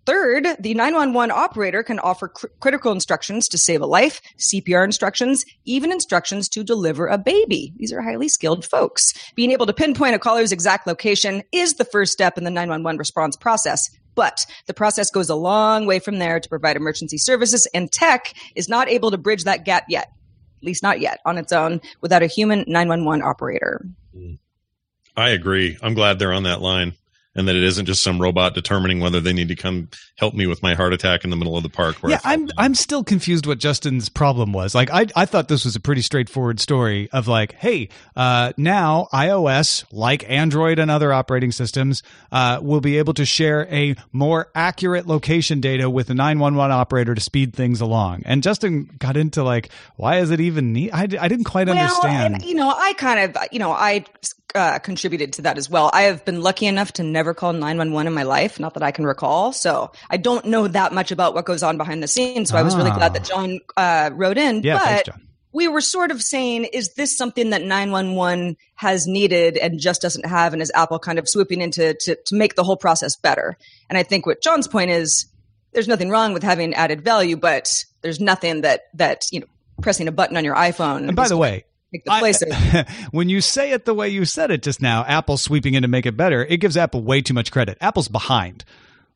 Third, 0.05 0.47
the 0.59 0.73
911 0.73 1.31
operator 1.31 1.81
can 1.81 1.99
offer 1.99 2.27
cr- 2.27 2.47
critical 2.59 2.91
instructions 2.91 3.47
to 3.47 3.57
save 3.57 3.81
a 3.81 3.87
life, 3.87 4.21
CPR 4.37 4.83
instructions, 4.83 5.45
even 5.65 5.91
instructions 5.91 6.49
to 6.49 6.63
deliver 6.63 7.07
a 7.07 7.17
baby. 7.17 7.73
These 7.77 7.93
are 7.93 8.01
highly 8.01 8.27
skilled 8.27 8.65
folks. 8.65 9.13
Being 9.35 9.51
able 9.51 9.65
to 9.65 9.73
pinpoint 9.73 10.15
a 10.15 10.19
caller's 10.19 10.51
exact 10.51 10.85
location 10.85 11.43
is 11.51 11.75
the 11.75 11.85
first 11.85 12.11
step 12.11 12.37
in 12.37 12.43
the 12.43 12.51
911 12.51 12.99
response 12.99 13.35
process. 13.35 13.89
But 14.15 14.45
the 14.65 14.73
process 14.73 15.11
goes 15.11 15.29
a 15.29 15.35
long 15.35 15.85
way 15.85 15.99
from 15.99 16.19
there 16.19 16.39
to 16.39 16.49
provide 16.49 16.75
emergency 16.75 17.17
services, 17.17 17.67
and 17.73 17.91
tech 17.91 18.33
is 18.55 18.69
not 18.69 18.89
able 18.89 19.11
to 19.11 19.17
bridge 19.17 19.43
that 19.43 19.65
gap 19.65 19.85
yet, 19.89 20.07
at 20.57 20.63
least 20.63 20.81
not 20.81 20.99
yet 20.99 21.19
on 21.25 21.37
its 21.37 21.51
own, 21.51 21.81
without 22.01 22.23
a 22.23 22.27
human 22.27 22.63
911 22.67 23.21
operator. 23.21 23.85
I 25.17 25.29
agree. 25.29 25.77
I'm 25.81 25.93
glad 25.93 26.17
they're 26.19 26.33
on 26.33 26.43
that 26.43 26.61
line. 26.61 26.93
And 27.35 27.47
that 27.47 27.55
it 27.55 27.63
isn't 27.63 27.85
just 27.85 28.03
some 28.03 28.21
robot 28.21 28.53
determining 28.53 28.99
whether 28.99 29.19
they 29.19 29.33
need 29.33 29.49
to 29.49 29.55
come 29.55 29.89
help 30.17 30.33
me 30.33 30.47
with 30.47 30.63
my 30.63 30.73
heart 30.73 30.93
attack 30.93 31.23
in 31.23 31.29
the 31.29 31.35
middle 31.35 31.57
of 31.57 31.63
the 31.63 31.69
park. 31.69 31.97
yeah, 32.07 32.19
I'm 32.23 32.49
I'm 32.57 32.75
still 32.75 33.03
confused 33.03 33.45
what 33.45 33.59
Justin's 33.59 34.09
problem 34.09 34.53
was. 34.53 34.73
Like, 34.73 34.89
I 34.91 35.07
I 35.15 35.25
thought 35.25 35.47
this 35.47 35.65
was 35.65 35.75
a 35.75 35.79
pretty 35.79 36.01
straightforward 36.01 36.59
story 36.59 37.09
of 37.11 37.27
like, 37.27 37.53
hey, 37.53 37.89
uh, 38.15 38.53
now 38.57 39.07
iOS, 39.13 39.83
like 39.91 40.29
Android 40.29 40.79
and 40.79 40.89
other 40.89 41.11
operating 41.11 41.51
systems, 41.51 42.03
uh, 42.31 42.59
will 42.61 42.81
be 42.81 42.97
able 42.97 43.13
to 43.15 43.25
share 43.25 43.67
a 43.69 43.95
more 44.11 44.49
accurate 44.55 45.07
location 45.07 45.59
data 45.59 45.89
with 45.89 46.09
a 46.09 46.13
911 46.13 46.71
operator 46.71 47.15
to 47.15 47.21
speed 47.21 47.53
things 47.53 47.81
along. 47.81 48.23
And 48.25 48.41
Justin 48.43 48.89
got 48.99 49.17
into 49.17 49.43
like, 49.43 49.69
why 49.97 50.19
is 50.19 50.31
it 50.31 50.39
even 50.39 50.73
need? 50.73 50.91
I, 50.91 51.03
I 51.03 51.27
didn't 51.27 51.43
quite 51.43 51.67
well, 51.67 51.77
understand. 51.77 52.35
And, 52.35 52.45
you 52.45 52.55
know, 52.55 52.69
I 52.69 52.93
kind 52.93 53.19
of, 53.19 53.43
you 53.51 53.59
know, 53.59 53.71
I 53.71 54.05
uh, 54.55 54.79
contributed 54.79 55.33
to 55.33 55.41
that 55.43 55.57
as 55.57 55.69
well. 55.69 55.89
I 55.93 56.03
have 56.03 56.23
been 56.25 56.41
lucky 56.41 56.65
enough 56.65 56.93
to 56.93 57.03
never 57.03 57.33
call 57.33 57.53
911 57.53 58.07
in 58.07 58.13
my 58.13 58.23
life, 58.23 58.59
not 58.59 58.73
that 58.75 58.83
I 58.83 58.91
can 58.91 59.05
recall. 59.05 59.51
So 59.51 59.91
I 60.09 60.17
don't 60.17 60.45
know 60.45 60.67
that 60.67 60.93
much 60.93 61.11
about 61.11 61.33
what 61.33 61.45
goes 61.45 61.61
on 61.61 61.77
behind 61.77 62.01
the 62.01 62.07
scenes. 62.07 62.49
So 62.49 62.55
ah. 62.55 62.59
I 62.59 62.63
was 62.63 62.75
really 62.75 62.91
glad 62.91 63.13
that 63.13 63.23
ah. 63.23 63.35
John 63.35 63.59
uh, 63.77 64.09
wrote 64.13 64.37
in. 64.37 64.63
Yeah, 64.63 64.77
but 64.77 64.83
thanks, 64.85 65.03
John. 65.05 65.27
we 65.51 65.67
were 65.67 65.81
sort 65.81 66.11
of 66.11 66.21
saying, 66.21 66.65
is 66.65 66.93
this 66.93 67.17
something 67.17 67.49
that 67.49 67.61
911 67.61 68.57
has 68.75 69.05
needed 69.05 69.57
and 69.57 69.79
just 69.79 70.01
doesn't 70.01 70.25
have? 70.25 70.53
And 70.53 70.61
is 70.61 70.71
Apple 70.73 70.99
kind 70.99 71.19
of 71.19 71.27
swooping 71.27 71.61
in 71.61 71.71
to, 71.71 71.93
to, 71.93 72.15
to 72.15 72.35
make 72.35 72.55
the 72.55 72.63
whole 72.63 72.77
process 72.77 73.15
better? 73.17 73.57
And 73.89 73.97
I 73.97 74.03
think 74.03 74.25
what 74.25 74.41
John's 74.41 74.67
point 74.67 74.91
is, 74.91 75.25
there's 75.73 75.89
nothing 75.89 76.09
wrong 76.09 76.33
with 76.33 76.43
having 76.43 76.73
added 76.73 77.03
value, 77.03 77.35
but 77.35 77.69
there's 78.01 78.21
nothing 78.21 78.61
that, 78.61 78.83
that, 78.93 79.23
you 79.31 79.41
know, 79.41 79.47
pressing 79.81 80.07
a 80.07 80.11
button 80.11 80.37
on 80.37 80.45
your 80.45 80.55
iPhone. 80.55 81.07
And 81.07 81.15
by 81.17 81.27
the 81.27 81.35
way, 81.35 81.65
I, 82.09 82.85
when 83.11 83.29
you 83.29 83.41
say 83.41 83.71
it 83.71 83.85
the 83.85 83.93
way 83.93 84.09
you 84.09 84.25
said 84.25 84.51
it 84.51 84.63
just 84.63 84.81
now, 84.81 85.03
Apple 85.05 85.37
sweeping 85.37 85.73
in 85.73 85.81
to 85.83 85.87
make 85.87 86.05
it 86.05 86.17
better, 86.17 86.43
it 86.45 86.57
gives 86.57 86.77
Apple 86.77 87.01
way 87.01 87.21
too 87.21 87.33
much 87.33 87.51
credit. 87.51 87.77
Apple's 87.81 88.07
behind. 88.07 88.63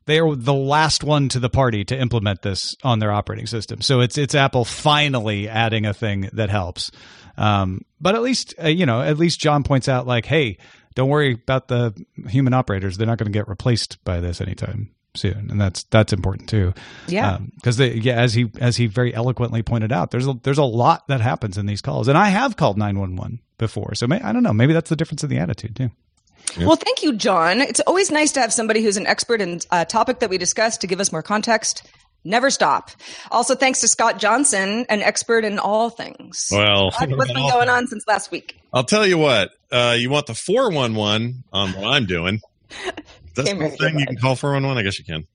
They 0.06 0.18
are 0.18 0.34
the 0.34 0.54
last 0.54 1.04
one 1.04 1.28
to 1.30 1.38
the 1.38 1.50
party 1.50 1.84
to 1.84 1.98
implement 1.98 2.42
this 2.42 2.74
on 2.82 2.98
their 2.98 3.12
operating 3.12 3.46
system. 3.46 3.80
So 3.80 4.00
it's 4.00 4.18
it's 4.18 4.34
Apple 4.34 4.64
finally 4.64 5.48
adding 5.48 5.86
a 5.86 5.94
thing 5.94 6.30
that 6.32 6.50
helps. 6.50 6.90
Um, 7.36 7.82
but 8.00 8.14
at 8.14 8.22
least 8.22 8.54
uh, 8.62 8.68
you 8.68 8.86
know, 8.86 9.00
at 9.00 9.18
least 9.18 9.40
John 9.40 9.62
points 9.62 9.88
out 9.88 10.06
like, 10.06 10.26
hey, 10.26 10.58
don't 10.94 11.08
worry 11.08 11.34
about 11.34 11.68
the 11.68 11.94
human 12.28 12.54
operators; 12.54 12.96
they're 12.96 13.06
not 13.06 13.18
going 13.18 13.30
to 13.30 13.38
get 13.38 13.48
replaced 13.48 14.02
by 14.04 14.20
this 14.20 14.40
anytime 14.40 14.90
soon, 15.14 15.50
and 15.50 15.60
that's 15.60 15.84
that's 15.84 16.12
important 16.12 16.48
too. 16.48 16.72
Yeah, 17.06 17.38
because 17.56 17.80
um, 17.80 17.90
yeah, 17.94 18.14
as 18.14 18.34
he 18.34 18.50
as 18.60 18.76
he 18.76 18.86
very 18.86 19.14
eloquently 19.14 19.62
pointed 19.62 19.92
out, 19.92 20.10
there's 20.10 20.26
a 20.26 20.34
there's 20.42 20.58
a 20.58 20.64
lot 20.64 21.06
that 21.08 21.20
happens 21.20 21.58
in 21.58 21.66
these 21.66 21.80
calls, 21.80 22.08
and 22.08 22.16
I 22.16 22.28
have 22.28 22.56
called 22.56 22.78
nine 22.78 22.98
one 22.98 23.16
one 23.16 23.40
before, 23.58 23.94
so 23.94 24.06
may, 24.06 24.20
I 24.20 24.32
don't 24.32 24.42
know, 24.42 24.52
maybe 24.52 24.72
that's 24.72 24.90
the 24.90 24.96
difference 24.96 25.22
in 25.22 25.30
the 25.30 25.38
attitude 25.38 25.76
too. 25.76 25.90
Yeah. 26.56 26.66
Well, 26.66 26.76
thank 26.76 27.02
you, 27.02 27.12
John. 27.12 27.60
It's 27.60 27.80
always 27.80 28.10
nice 28.10 28.32
to 28.32 28.40
have 28.40 28.52
somebody 28.52 28.82
who's 28.82 28.96
an 28.96 29.06
expert 29.06 29.40
in 29.40 29.60
a 29.70 29.84
topic 29.84 30.20
that 30.20 30.30
we 30.30 30.38
discuss 30.38 30.78
to 30.78 30.86
give 30.86 30.98
us 30.98 31.12
more 31.12 31.22
context. 31.22 31.86
Never 32.24 32.50
stop. 32.50 32.90
Also, 33.30 33.54
thanks 33.54 33.80
to 33.80 33.88
Scott 33.88 34.18
Johnson, 34.18 34.84
an 34.88 35.00
expert 35.00 35.44
in 35.44 35.58
all 35.58 35.88
things. 35.88 36.48
Well, 36.50 36.90
what's 36.90 37.06
been 37.06 37.16
going 37.50 37.68
on 37.68 37.86
since 37.86 38.04
last 38.06 38.30
week? 38.30 38.58
I'll 38.74 38.84
tell 38.84 39.06
you 39.06 39.16
what. 39.16 39.50
Uh, 39.72 39.96
you 39.98 40.10
want 40.10 40.26
the 40.26 40.34
four 40.34 40.70
one 40.70 40.94
one 40.94 41.44
on 41.52 41.70
what 41.70 41.86
I'm 41.86 42.06
doing? 42.06 42.40
That's 43.34 43.52
the 43.52 43.68
thing 43.70 43.98
you 43.98 44.06
can 44.06 44.16
call 44.16 44.36
411. 44.36 44.78
I 44.78 44.82
guess 44.82 44.98
you 44.98 45.04
can. 45.04 45.26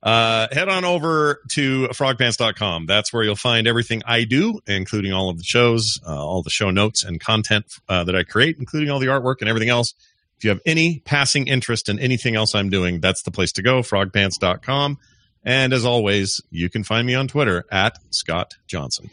Uh, 0.00 0.46
head 0.52 0.68
on 0.68 0.84
over 0.84 1.40
to 1.52 1.88
frogpants.com. 1.88 2.86
That's 2.86 3.12
where 3.12 3.24
you'll 3.24 3.34
find 3.34 3.66
everything 3.66 4.02
I 4.06 4.24
do, 4.24 4.60
including 4.66 5.12
all 5.12 5.28
of 5.28 5.38
the 5.38 5.44
shows, 5.44 5.98
uh, 6.06 6.14
all 6.14 6.42
the 6.42 6.50
show 6.50 6.70
notes 6.70 7.02
and 7.02 7.20
content 7.20 7.66
uh, 7.88 8.04
that 8.04 8.14
I 8.14 8.22
create, 8.22 8.58
including 8.58 8.90
all 8.90 9.00
the 9.00 9.08
artwork 9.08 9.36
and 9.40 9.48
everything 9.48 9.70
else. 9.70 9.94
If 10.36 10.44
you 10.44 10.50
have 10.50 10.60
any 10.64 11.00
passing 11.00 11.48
interest 11.48 11.88
in 11.88 11.98
anything 11.98 12.36
else 12.36 12.54
I'm 12.54 12.70
doing, 12.70 13.00
that's 13.00 13.22
the 13.22 13.32
place 13.32 13.50
to 13.52 13.62
go, 13.62 13.80
frogpants.com. 13.80 14.98
And 15.44 15.72
as 15.72 15.84
always, 15.84 16.40
you 16.50 16.70
can 16.70 16.84
find 16.84 17.06
me 17.06 17.14
on 17.16 17.26
Twitter 17.26 17.64
at 17.72 17.98
Scott 18.10 18.54
Johnson. 18.68 19.10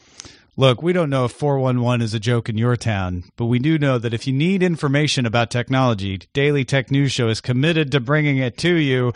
Look, 0.58 0.82
we 0.82 0.94
don't 0.94 1.10
know 1.10 1.26
if 1.26 1.34
411 1.34 2.02
is 2.02 2.14
a 2.14 2.20
joke 2.20 2.48
in 2.48 2.58
your 2.58 2.78
town, 2.78 3.26
but 3.36 3.48
we 3.48 3.60
do 3.60 3.78
know 3.78 3.98
that 3.98 4.14
if 4.14 4.26
you 4.26 4.32
need 4.32 4.64
information 4.64 5.26
about 5.26 5.52
technology, 5.52 6.18
Daily 6.32 6.64
Tech 6.64 6.90
News 6.90 7.12
Show 7.12 7.28
is 7.28 7.42
committed 7.42 7.92
to 7.92 8.00
bringing 8.00 8.38
it 8.38 8.58
to 8.60 8.74
you, 8.74 9.12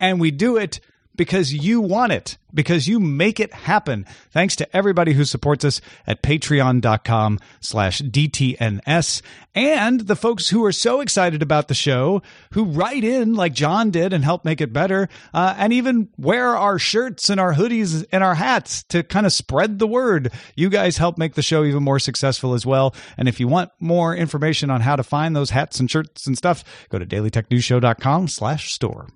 and 0.00 0.18
we 0.18 0.32
do 0.32 0.56
it 0.56 0.80
because 1.16 1.52
you 1.52 1.80
want 1.80 2.12
it, 2.12 2.38
because 2.54 2.88
you 2.88 2.98
make 2.98 3.40
it 3.40 3.52
happen. 3.52 4.06
Thanks 4.30 4.56
to 4.56 4.76
everybody 4.76 5.12
who 5.12 5.24
supports 5.24 5.64
us 5.64 5.80
at 6.06 6.22
patreon.com 6.22 7.38
slash 7.60 8.00
DTNS 8.00 9.22
and 9.54 10.00
the 10.00 10.16
folks 10.16 10.48
who 10.48 10.64
are 10.64 10.72
so 10.72 11.00
excited 11.00 11.42
about 11.42 11.68
the 11.68 11.74
show, 11.74 12.22
who 12.52 12.64
write 12.64 13.04
in 13.04 13.34
like 13.34 13.52
John 13.52 13.90
did 13.90 14.12
and 14.12 14.24
help 14.24 14.44
make 14.44 14.60
it 14.60 14.72
better, 14.72 15.08
uh, 15.34 15.54
and 15.58 15.72
even 15.72 16.08
wear 16.16 16.56
our 16.56 16.78
shirts 16.78 17.28
and 17.28 17.40
our 17.40 17.54
hoodies 17.54 18.04
and 18.12 18.22
our 18.22 18.34
hats 18.36 18.82
to 18.84 19.02
kind 19.02 19.26
of 19.26 19.32
spread 19.32 19.78
the 19.78 19.86
word. 19.86 20.32
You 20.54 20.70
guys 20.70 20.96
help 20.96 21.18
make 21.18 21.34
the 21.34 21.42
show 21.42 21.64
even 21.64 21.82
more 21.82 21.98
successful 21.98 22.54
as 22.54 22.64
well. 22.64 22.94
And 23.16 23.28
if 23.28 23.40
you 23.40 23.48
want 23.48 23.72
more 23.80 24.14
information 24.14 24.70
on 24.70 24.80
how 24.80 24.96
to 24.96 25.02
find 25.02 25.34
those 25.34 25.50
hats 25.50 25.80
and 25.80 25.90
shirts 25.90 26.26
and 26.26 26.38
stuff, 26.38 26.64
go 26.88 26.98
to 26.98 27.06
dailytechnewsshow.com 27.06 28.28
slash 28.28 28.70
store. 28.70 29.08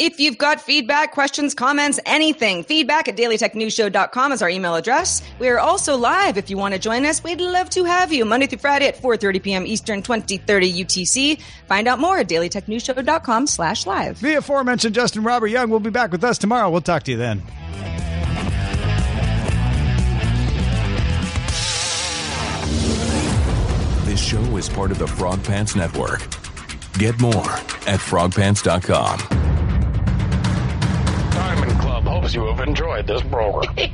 If 0.00 0.18
you've 0.18 0.38
got 0.38 0.62
feedback, 0.62 1.12
questions, 1.12 1.52
comments, 1.52 2.00
anything, 2.06 2.64
feedback 2.64 3.06
at 3.06 3.18
dailytechnewsshow.com 3.18 4.32
is 4.32 4.40
our 4.40 4.48
email 4.48 4.74
address. 4.74 5.20
We 5.38 5.46
are 5.50 5.58
also 5.58 5.94
live 5.94 6.38
if 6.38 6.48
you 6.48 6.56
want 6.56 6.72
to 6.72 6.80
join 6.80 7.04
us. 7.04 7.22
We'd 7.22 7.38
love 7.38 7.68
to 7.68 7.84
have 7.84 8.10
you 8.10 8.24
Monday 8.24 8.46
through 8.46 8.60
Friday 8.60 8.86
at 8.86 8.96
4.30 8.96 9.42
p.m. 9.42 9.66
Eastern, 9.66 10.00
2030 10.00 10.84
UTC. 10.84 11.42
Find 11.66 11.86
out 11.86 11.98
more 11.98 12.16
at 12.16 12.30
dailytechnewsshow.com 12.30 13.46
slash 13.46 13.84
live. 13.84 14.18
The 14.22 14.38
aforementioned 14.38 14.94
Justin 14.94 15.22
Robert 15.22 15.48
Young 15.48 15.68
will 15.68 15.80
be 15.80 15.90
back 15.90 16.12
with 16.12 16.24
us 16.24 16.38
tomorrow. 16.38 16.70
We'll 16.70 16.80
talk 16.80 17.02
to 17.02 17.10
you 17.10 17.18
then. 17.18 17.42
This 24.06 24.18
show 24.18 24.56
is 24.56 24.70
part 24.70 24.92
of 24.92 24.98
the 24.98 25.06
Frog 25.06 25.44
Pants 25.44 25.76
Network. 25.76 26.20
Get 26.94 27.20
more 27.20 27.50
at 27.84 28.00
frogpants.com 28.00 29.40
hopes 32.20 32.34
you 32.34 32.44
have 32.46 32.66
enjoyed 32.66 33.06
this 33.06 33.22
program. 33.22 33.74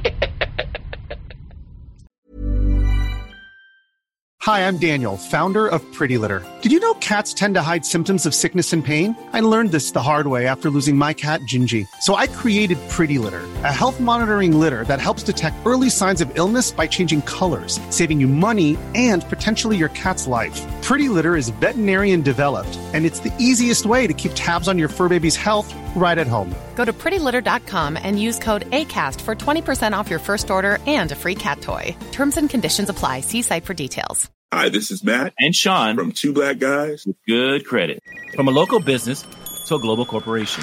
Hi, 4.43 4.61
I'm 4.69 4.77
Daniel, 4.79 5.17
founder 5.17 5.67
of 5.67 5.83
Pretty 5.93 6.19
Litter. 6.19 6.47
Did 6.63 6.71
you 6.71 6.79
know 6.79 6.95
cats 6.95 7.35
tend 7.35 7.57
to 7.57 7.63
hide 7.63 7.85
symptoms 7.85 8.27
of 8.27 8.35
sickness 8.35 8.73
and 8.73 8.85
pain? 8.85 9.17
I 9.33 9.41
learned 9.41 9.73
this 9.73 9.91
the 9.91 10.03
hard 10.03 10.29
way 10.29 10.47
after 10.47 10.71
losing 10.71 10.97
my 10.97 11.15
cat, 11.15 11.41
Gingy. 11.53 11.85
So 12.03 12.15
I 12.15 12.29
created 12.29 12.79
Pretty 12.89 13.19
Litter, 13.19 13.43
a 13.65 13.73
health 13.73 13.99
monitoring 13.99 14.61
litter 14.61 14.85
that 14.85 15.01
helps 15.01 15.25
detect 15.25 15.57
early 15.67 15.91
signs 15.91 16.21
of 16.21 16.31
illness 16.39 16.71
by 16.71 16.87
changing 16.87 17.23
colors, 17.23 17.81
saving 17.91 18.21
you 18.21 18.29
money 18.29 18.79
and 18.95 19.25
potentially 19.29 19.77
your 19.77 19.89
cat's 19.91 20.29
life. 20.29 20.63
Pretty 20.87 21.09
Litter 21.09 21.35
is 21.35 21.49
veterinarian 21.49 22.22
developed, 22.22 22.79
and 22.94 23.05
it's 23.05 23.18
the 23.18 23.37
easiest 23.40 23.87
way 23.87 24.07
to 24.07 24.12
keep 24.12 24.31
tabs 24.37 24.68
on 24.68 24.79
your 24.79 24.88
fur 24.88 25.09
baby's 25.09 25.35
health 25.35 25.75
right 25.96 26.16
at 26.16 26.29
home. 26.29 26.55
Go 26.77 26.85
to 26.85 26.92
prettylitter.com 26.92 27.99
and 28.01 28.22
use 28.22 28.38
code 28.38 28.70
ACAST 28.70 29.20
for 29.20 29.35
20% 29.35 29.99
off 29.99 30.09
your 30.09 30.20
first 30.20 30.49
order 30.49 30.79
and 30.87 31.11
a 31.11 31.16
free 31.16 31.35
cat 31.35 31.61
toy. 31.61 31.96
Terms 32.12 32.37
and 32.37 32.49
conditions 32.49 32.88
apply. 32.88 33.22
See 33.22 33.42
site 33.42 33.64
for 33.64 33.75
details. 33.75 34.31
Hi, 34.55 34.68
this 34.68 34.92
is 34.92 35.03
Matt 35.03 35.35
and 35.40 35.57
Sean 35.57 35.96
from 35.96 36.12
Two 36.12 36.33
Black 36.33 36.61
Guys 36.61 37.05
with 37.05 37.16
Good 37.27 37.66
Credit. 37.66 38.01
From 38.37 38.46
a 38.46 38.53
local 38.53 38.79
business 38.79 39.27
to 39.66 39.75
a 39.75 39.81
global 39.81 40.07
corporation. 40.07 40.62